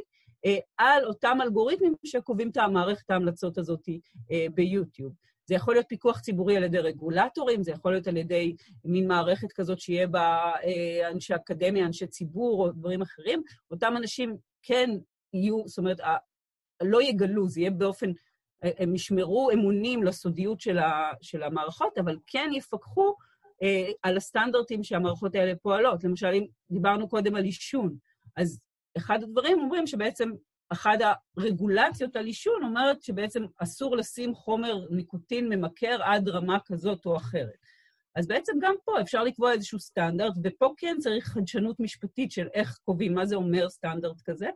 [0.78, 3.89] על אותם אלגוריתמים שקובעים את המערכת ההמלצות הזאת
[4.32, 5.13] אה, ביוטיוב.
[5.45, 9.52] זה יכול להיות פיקוח ציבורי על ידי רגולטורים, זה יכול להיות על ידי מין מערכת
[9.52, 13.41] כזאת שיהיה בה אה, אנשי אקדמיה, אנשי ציבור או דברים אחרים.
[13.71, 14.89] אותם אנשים כן
[15.34, 15.97] יהיו, זאת אומרת,
[16.84, 18.12] לא יגלו, זה יהיה באופן,
[18.62, 23.15] הם ישמרו אמונים לסודיות של, ה, של המערכות, אבל כן יפקחו
[23.63, 26.04] אה, על הסטנדרטים שהמערכות האלה פועלות.
[26.04, 27.95] למשל, אם דיברנו קודם על עישון,
[28.36, 28.60] אז
[29.00, 30.30] אחד הדברים אומרים שבעצם
[30.70, 31.00] אחת
[31.38, 37.58] הרגולציות על עישון אומרת שבעצם אסור לשים חומר ניקוטין ממכר עד רמה כזאת או אחרת.
[38.16, 42.78] אז בעצם גם פה אפשר לקבוע איזשהו סטנדרט, ופה כן צריך חדשנות משפטית של איך
[42.86, 44.50] קובעים, מה זה אומר סטנדרט כזה,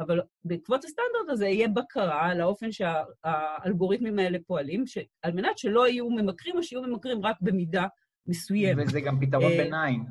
[0.00, 4.84] אבל בעקבות הסטנדרט הזה יהיה בקרה על האופן שהאלגוריתמים האלה פועלים,
[5.22, 7.86] על מנת שלא יהיו ממכרים או שיהיו ממכרים רק במידה
[8.26, 8.86] מסוימת.
[8.86, 10.04] וזה גם פתרון אה, ביניים,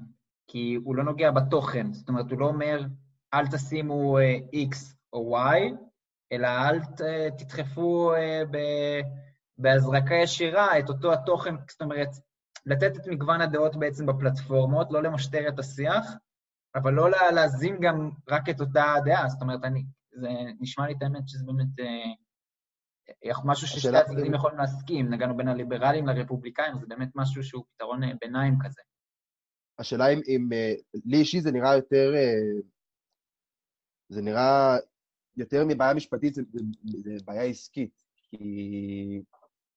[0.47, 2.82] כי הוא לא נוגע בתוכן, זאת אומרת, הוא לא אומר,
[3.33, 4.21] אל תשימו uh,
[4.55, 5.75] X או Y,
[6.31, 6.79] אלא אל
[7.37, 8.57] תדחפו uh,
[9.57, 12.09] בהזרקה ישירה את אותו התוכן, זאת אומרת,
[12.65, 16.05] לתת את מגוון הדעות בעצם בפלטפורמות, לא למשטר את השיח,
[16.75, 19.29] אבל לא להזין גם רק את אותה דעה.
[19.29, 24.57] זאת אומרת, אני, זה נשמע לי את האמת שזה באמת אה, משהו ששתי הצדדים יכולים
[24.57, 28.81] להסכים, נגענו בין הליברלים לרפובליקאים, זה באמת משהו שהוא פתרון ביניים כזה.
[29.79, 30.49] השאלה אם, אם
[31.05, 32.13] לי אישי זה נראה יותר
[34.10, 34.78] זה נראה
[35.38, 36.62] יותר מבעיה משפטית, זה, זה,
[37.04, 38.04] זה בעיה עסקית.
[38.30, 39.22] כי,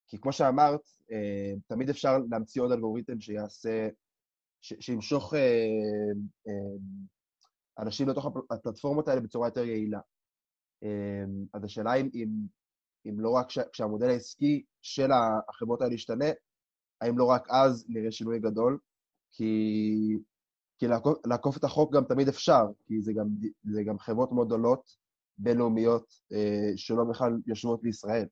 [0.06, 0.80] כי כמו שאמרת,
[1.12, 3.88] אה, תמיד אפשר להמציא עוד אלגוריתם שיעשה,
[4.60, 5.66] ש, שימשוך אה,
[6.48, 6.76] אה,
[7.78, 10.00] אנשים לתוך הפלטפורמות האלה בצורה יותר יעילה.
[11.52, 12.28] אז השאלה אם, אם,
[13.06, 15.10] אם לא רק כשהמודל העסקי של
[15.48, 16.24] החברות האלה ישתנה,
[17.00, 18.78] האם לא רק אז נראה שינוי גדול?
[19.32, 20.16] כי
[20.78, 23.26] כי לעקוף, לעקוף את החוק גם תמיד אפשר, כי זה גם,
[23.64, 24.96] זה גם חברות מאוד גדולות,
[25.38, 28.26] בינלאומיות, אה, שלא בכלל יושבות בישראל.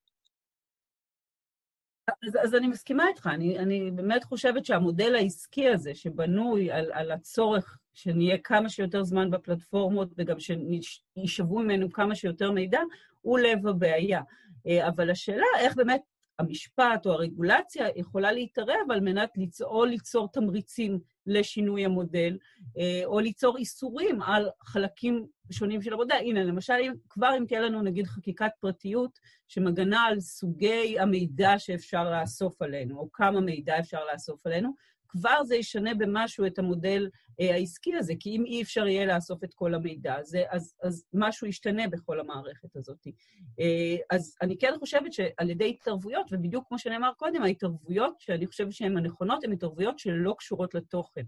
[2.26, 7.10] אז, אז אני מסכימה איתך, אני, אני באמת חושבת שהמודל העסקי הזה, שבנוי על, על
[7.10, 12.80] הצורך שנהיה כמה שיותר זמן בפלטפורמות וגם שישאבו ממנו כמה שיותר מידע,
[13.20, 14.20] הוא לב הבעיה.
[14.66, 16.00] אה, אבל השאלה איך באמת
[16.38, 22.38] המשפט או הרגולציה יכולה להתערב על מנת ליצור, ליצור תמריצים לשינוי המודל,
[22.78, 26.14] אה, או ליצור איסורים על חלקים שונים של עבודה.
[26.14, 26.74] הנה, למשל,
[27.08, 29.18] כבר אם תהיה לנו נגיד חקיקת פרטיות
[29.48, 34.70] שמגנה על סוגי המידע שאפשר לאסוף עלינו, או כמה מידע אפשר לאסוף עלינו,
[35.10, 37.08] כבר זה ישנה במשהו את המודל
[37.40, 41.04] אה, העסקי הזה, כי אם אי אפשר יהיה לאסוף את כל המידע הזה, אז, אז
[41.14, 43.06] משהו ישתנה בכל המערכת הזאת.
[43.60, 48.72] אה, אז אני כן חושבת שעל ידי התערבויות, ובדיוק כמו שנאמר קודם, ההתערבויות שאני חושבת
[48.72, 51.22] שהן הנכונות, הן התערבויות שלא קשורות לתוכן,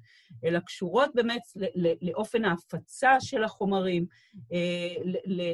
[0.45, 1.43] אלא קשורות באמת
[2.03, 4.07] לאופן ההפצה של החומרים,
[4.53, 4.95] אה,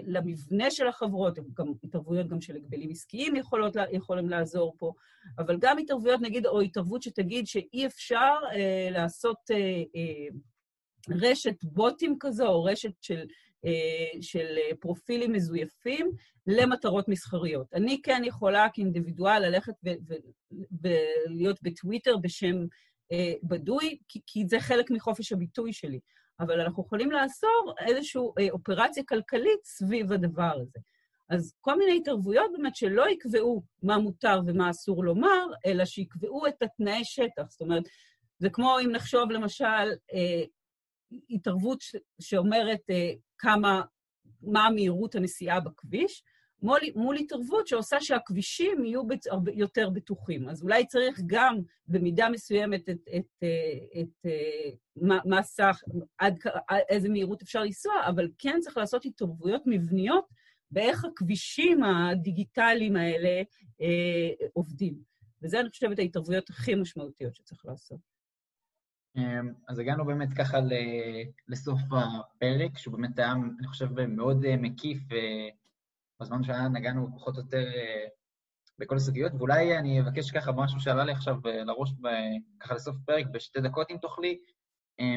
[0.06, 4.92] למבנה של החברות, גם התערבויות גם של הגבלים עסקיים יכולות, יכולים לעזור פה,
[5.38, 8.17] אבל גם התערבויות, נגיד, או התערבות שתגיד שאי אפשר
[8.52, 9.56] אה, לעשות אה,
[9.96, 10.28] אה,
[11.10, 13.24] רשת בוטים כזו, או רשת של,
[13.64, 16.10] אה, של פרופילים מזויפים
[16.46, 17.74] למטרות מסחריות.
[17.74, 19.74] אני כן יכולה כאינדיבידואל ללכת
[20.82, 22.56] ולהיות בטוויטר בשם
[23.12, 26.00] אה, בדוי, כי, כי זה חלק מחופש הביטוי שלי.
[26.40, 30.78] אבל אנחנו יכולים לאסור איזושהי אה, אופרציה כלכלית סביב הדבר הזה.
[31.30, 36.62] אז כל מיני התערבויות באמת שלא יקבעו מה מותר ומה אסור לומר, אלא שיקבעו את
[36.62, 37.42] התנאי שטח.
[37.48, 37.82] זאת אומרת,
[38.38, 39.64] זה כמו אם נחשוב למשל
[40.14, 40.42] אה,
[41.30, 41.84] התערבות
[42.20, 43.82] שאומרת אה, כמה,
[44.42, 46.22] מה המהירות הנסיעה בכביש,
[46.62, 49.26] מול, מול התערבות שעושה שהכבישים יהיו בצ...
[49.52, 50.48] יותר בטוחים.
[50.48, 51.56] אז אולי צריך גם
[51.88, 53.24] במידה מסוימת את, את, את,
[54.00, 55.82] את את אה, מה, מה סך,
[56.18, 56.38] עד
[56.88, 60.24] איזה מהירות אפשר לנסוע, אבל כן צריך לעשות התערבויות מבניות
[60.70, 63.42] באיך הכבישים הדיגיטליים האלה
[63.80, 65.02] אה, עובדים.
[65.42, 68.17] וזה, אני חושבת, ההתערבויות הכי משמעותיות שצריך לעשות.
[69.18, 70.58] אמ, אז הגענו באמת ככה
[71.48, 74.98] לסוף הפרק, שהוא באמת היה, אני חושב, מאוד אה, מקיף,
[76.20, 78.06] בזמן שהיה נגענו פחות או יותר אה,
[78.78, 81.92] בכל הסוגיות, ואולי אני אבקש ככה משהו שעלה לי עכשיו אה, לראש,
[82.60, 84.38] ככה לסוף הפרק, בשתי דקות אם תוכלי,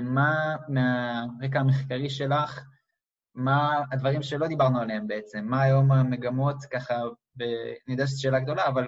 [0.02, 2.66] מה מהרקע המחקרי שלך,
[3.36, 6.96] מה הדברים שלא דיברנו עליהם בעצם, מה היום המגמות, ככה,
[7.38, 7.44] ב...
[7.88, 8.88] אני יודע שזו שאלה גדולה, אבל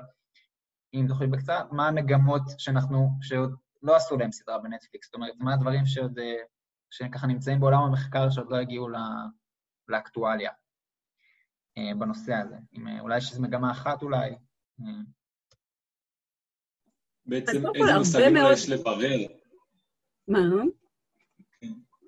[0.94, 5.08] אם תוכלי בקצרה, מה המגמות שאנחנו, שעוד לא עשו להם סדרה בנטפליקס?
[5.08, 6.36] זאת אומרת, מה הדברים שעוד, אה,
[6.90, 8.88] שככה נמצאים בעולם המחקר שעוד לא הגיעו
[9.88, 10.52] לאקטואליה
[11.78, 12.56] אה, בנושא הזה?
[12.74, 14.36] אם, אה, אולי יש איזו מגמה אחת אולי?
[17.26, 18.54] בעצם איזה מושגים מאוד...
[18.54, 19.18] יש לברר?
[20.28, 20.40] מה?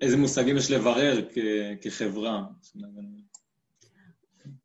[0.00, 1.28] איזה מושגים יש לברר
[1.82, 2.46] כחברה?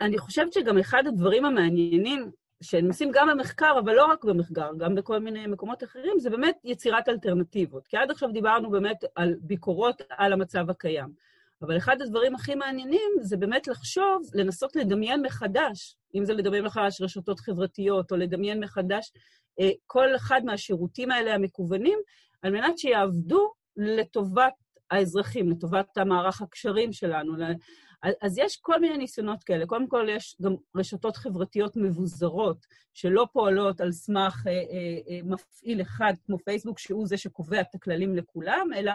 [0.01, 2.32] אני חושבת שגם אחד הדברים המעניינים
[2.62, 6.55] שהם עושים גם במחקר, אבל לא רק במחקר, גם בכל מיני מקומות אחרים, זה באמת
[6.64, 7.88] יצירת אלטרנטיבות.
[7.88, 11.14] כי עד עכשיו דיברנו באמת על ביקורות על המצב הקיים.
[11.62, 17.01] אבל אחד הדברים הכי מעניינים זה באמת לחשוב, לנסות לדמיין מחדש, אם זה לדמיין מחדש
[17.01, 19.12] רשתות חברתיות, או לדמיין מחדש
[19.59, 21.99] אה, כל אחד מהשירותים האלה המקוונים,
[22.41, 24.53] על מנת שיעבדו לטובת
[24.91, 27.36] האזרחים, לטובת המערך הקשרים שלנו,
[28.22, 29.66] אז יש כל מיני ניסיונות כאלה.
[29.66, 34.58] קודם כל, יש גם רשתות חברתיות מבוזרות, שלא פועלות על סמך אה, אה,
[35.10, 38.91] אה, מפעיל אחד כמו פייסבוק, שהוא זה שקובע את הכללים לכולם, אלא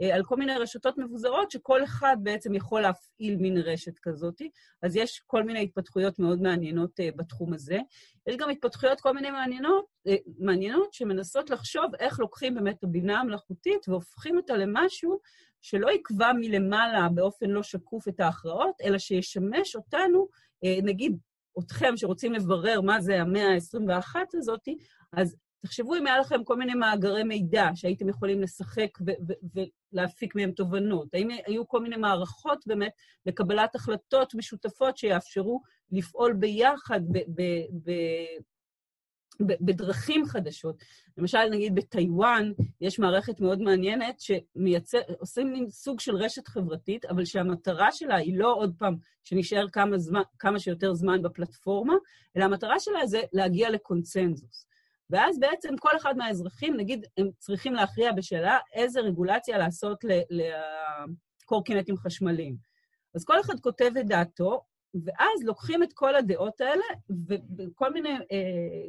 [0.00, 4.42] אה, על כל מיני רשתות מבוזרות, שכל אחד בעצם יכול להפעיל מין רשת כזאת.
[4.82, 7.78] אז יש כל מיני התפתחויות מאוד מעניינות אה, בתחום הזה.
[8.26, 13.20] יש גם התפתחויות כל מיני מעניינות, אה, מעניינות שמנסות לחשוב איך לוקחים באמת את הבינה
[13.20, 15.20] המלאכותית והופכים אותה למשהו
[15.60, 20.28] שלא יקבע מלמעלה באופן לא שקוף את ההכרעות, אלא שישמש אותנו,
[20.64, 21.18] אה, נגיד,
[21.58, 24.68] אתכם שרוצים לברר מה זה המאה ה-21 הזאת,
[25.12, 28.98] אז תחשבו אם היה לכם כל מיני מאגרי מידע שהייתם יכולים לשחק
[29.92, 31.08] ולהפיק מהם תובנות.
[31.14, 32.92] האם היו כל מיני מערכות באמת
[33.26, 35.60] לקבלת החלטות משותפות שיאפשרו
[35.92, 37.00] לפעול ביחד
[39.40, 40.76] בדרכים חדשות.
[41.16, 47.92] למשל, נגיד בטיוואן יש מערכת מאוד מעניינת שעושים מין סוג של רשת חברתית, אבל שהמטרה
[47.92, 51.94] שלה היא לא עוד פעם שנשאר כמה, זמן, כמה שיותר זמן בפלטפורמה,
[52.36, 54.66] אלא המטרה שלה זה להגיע לקונצנזוס.
[55.10, 60.04] ואז בעצם כל אחד מהאזרחים, נגיד, הם צריכים להכריע בשאלה איזה רגולציה לעשות
[61.44, 62.56] לקורקינטים חשמליים.
[63.14, 64.64] אז כל אחד כותב את דעתו,
[65.04, 66.84] ואז לוקחים את כל הדעות האלה,
[67.58, 68.86] וכל מיני אה,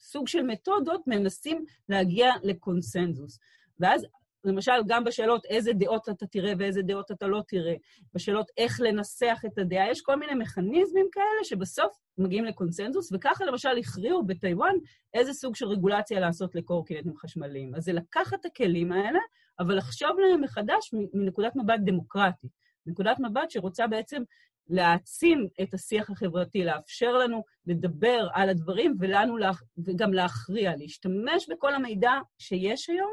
[0.00, 3.38] סוג של מתודות מנסים להגיע לקונסנזוס.
[3.80, 4.06] ואז,
[4.44, 7.74] למשל, גם בשאלות איזה דעות אתה תראה ואיזה דעות אתה לא תראה,
[8.14, 13.78] בשאלות איך לנסח את הדעה, יש כל מיני מכניזמים כאלה שבסוף מגיעים לקונסנזוס, וככה למשל
[13.78, 14.74] הכריעו בטיוואן
[15.14, 17.74] איזה סוג של רגולציה לעשות לקורקינטים חשמליים.
[17.74, 19.20] אז זה לקחת את הכלים האלה,
[19.60, 22.50] אבל לחשוב להם מחדש מנקודת מבט דמוקרטית.
[22.86, 24.22] נקודת מבט שרוצה בעצם
[24.68, 29.36] להעצים את השיח החברתי, לאפשר לנו לדבר על הדברים ולנו,
[29.78, 33.10] וגם להכריע, להשתמש בכל המידע שיש היום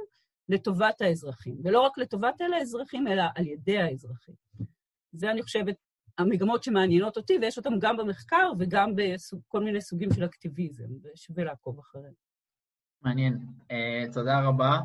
[0.50, 4.36] לטובת האזרחים, ולא רק לטובת אלה האזרחים, אלא על ידי האזרחים.
[5.12, 5.76] זה, אני חושבת,
[6.18, 11.80] המגמות שמעניינות אותי, ויש אותן גם במחקר וגם בכל מיני סוגים של אקטיביזם, ושווה לעקוב
[11.80, 12.14] אחריהם.
[13.02, 13.38] מעניין.
[13.62, 14.80] Uh, תודה רבה.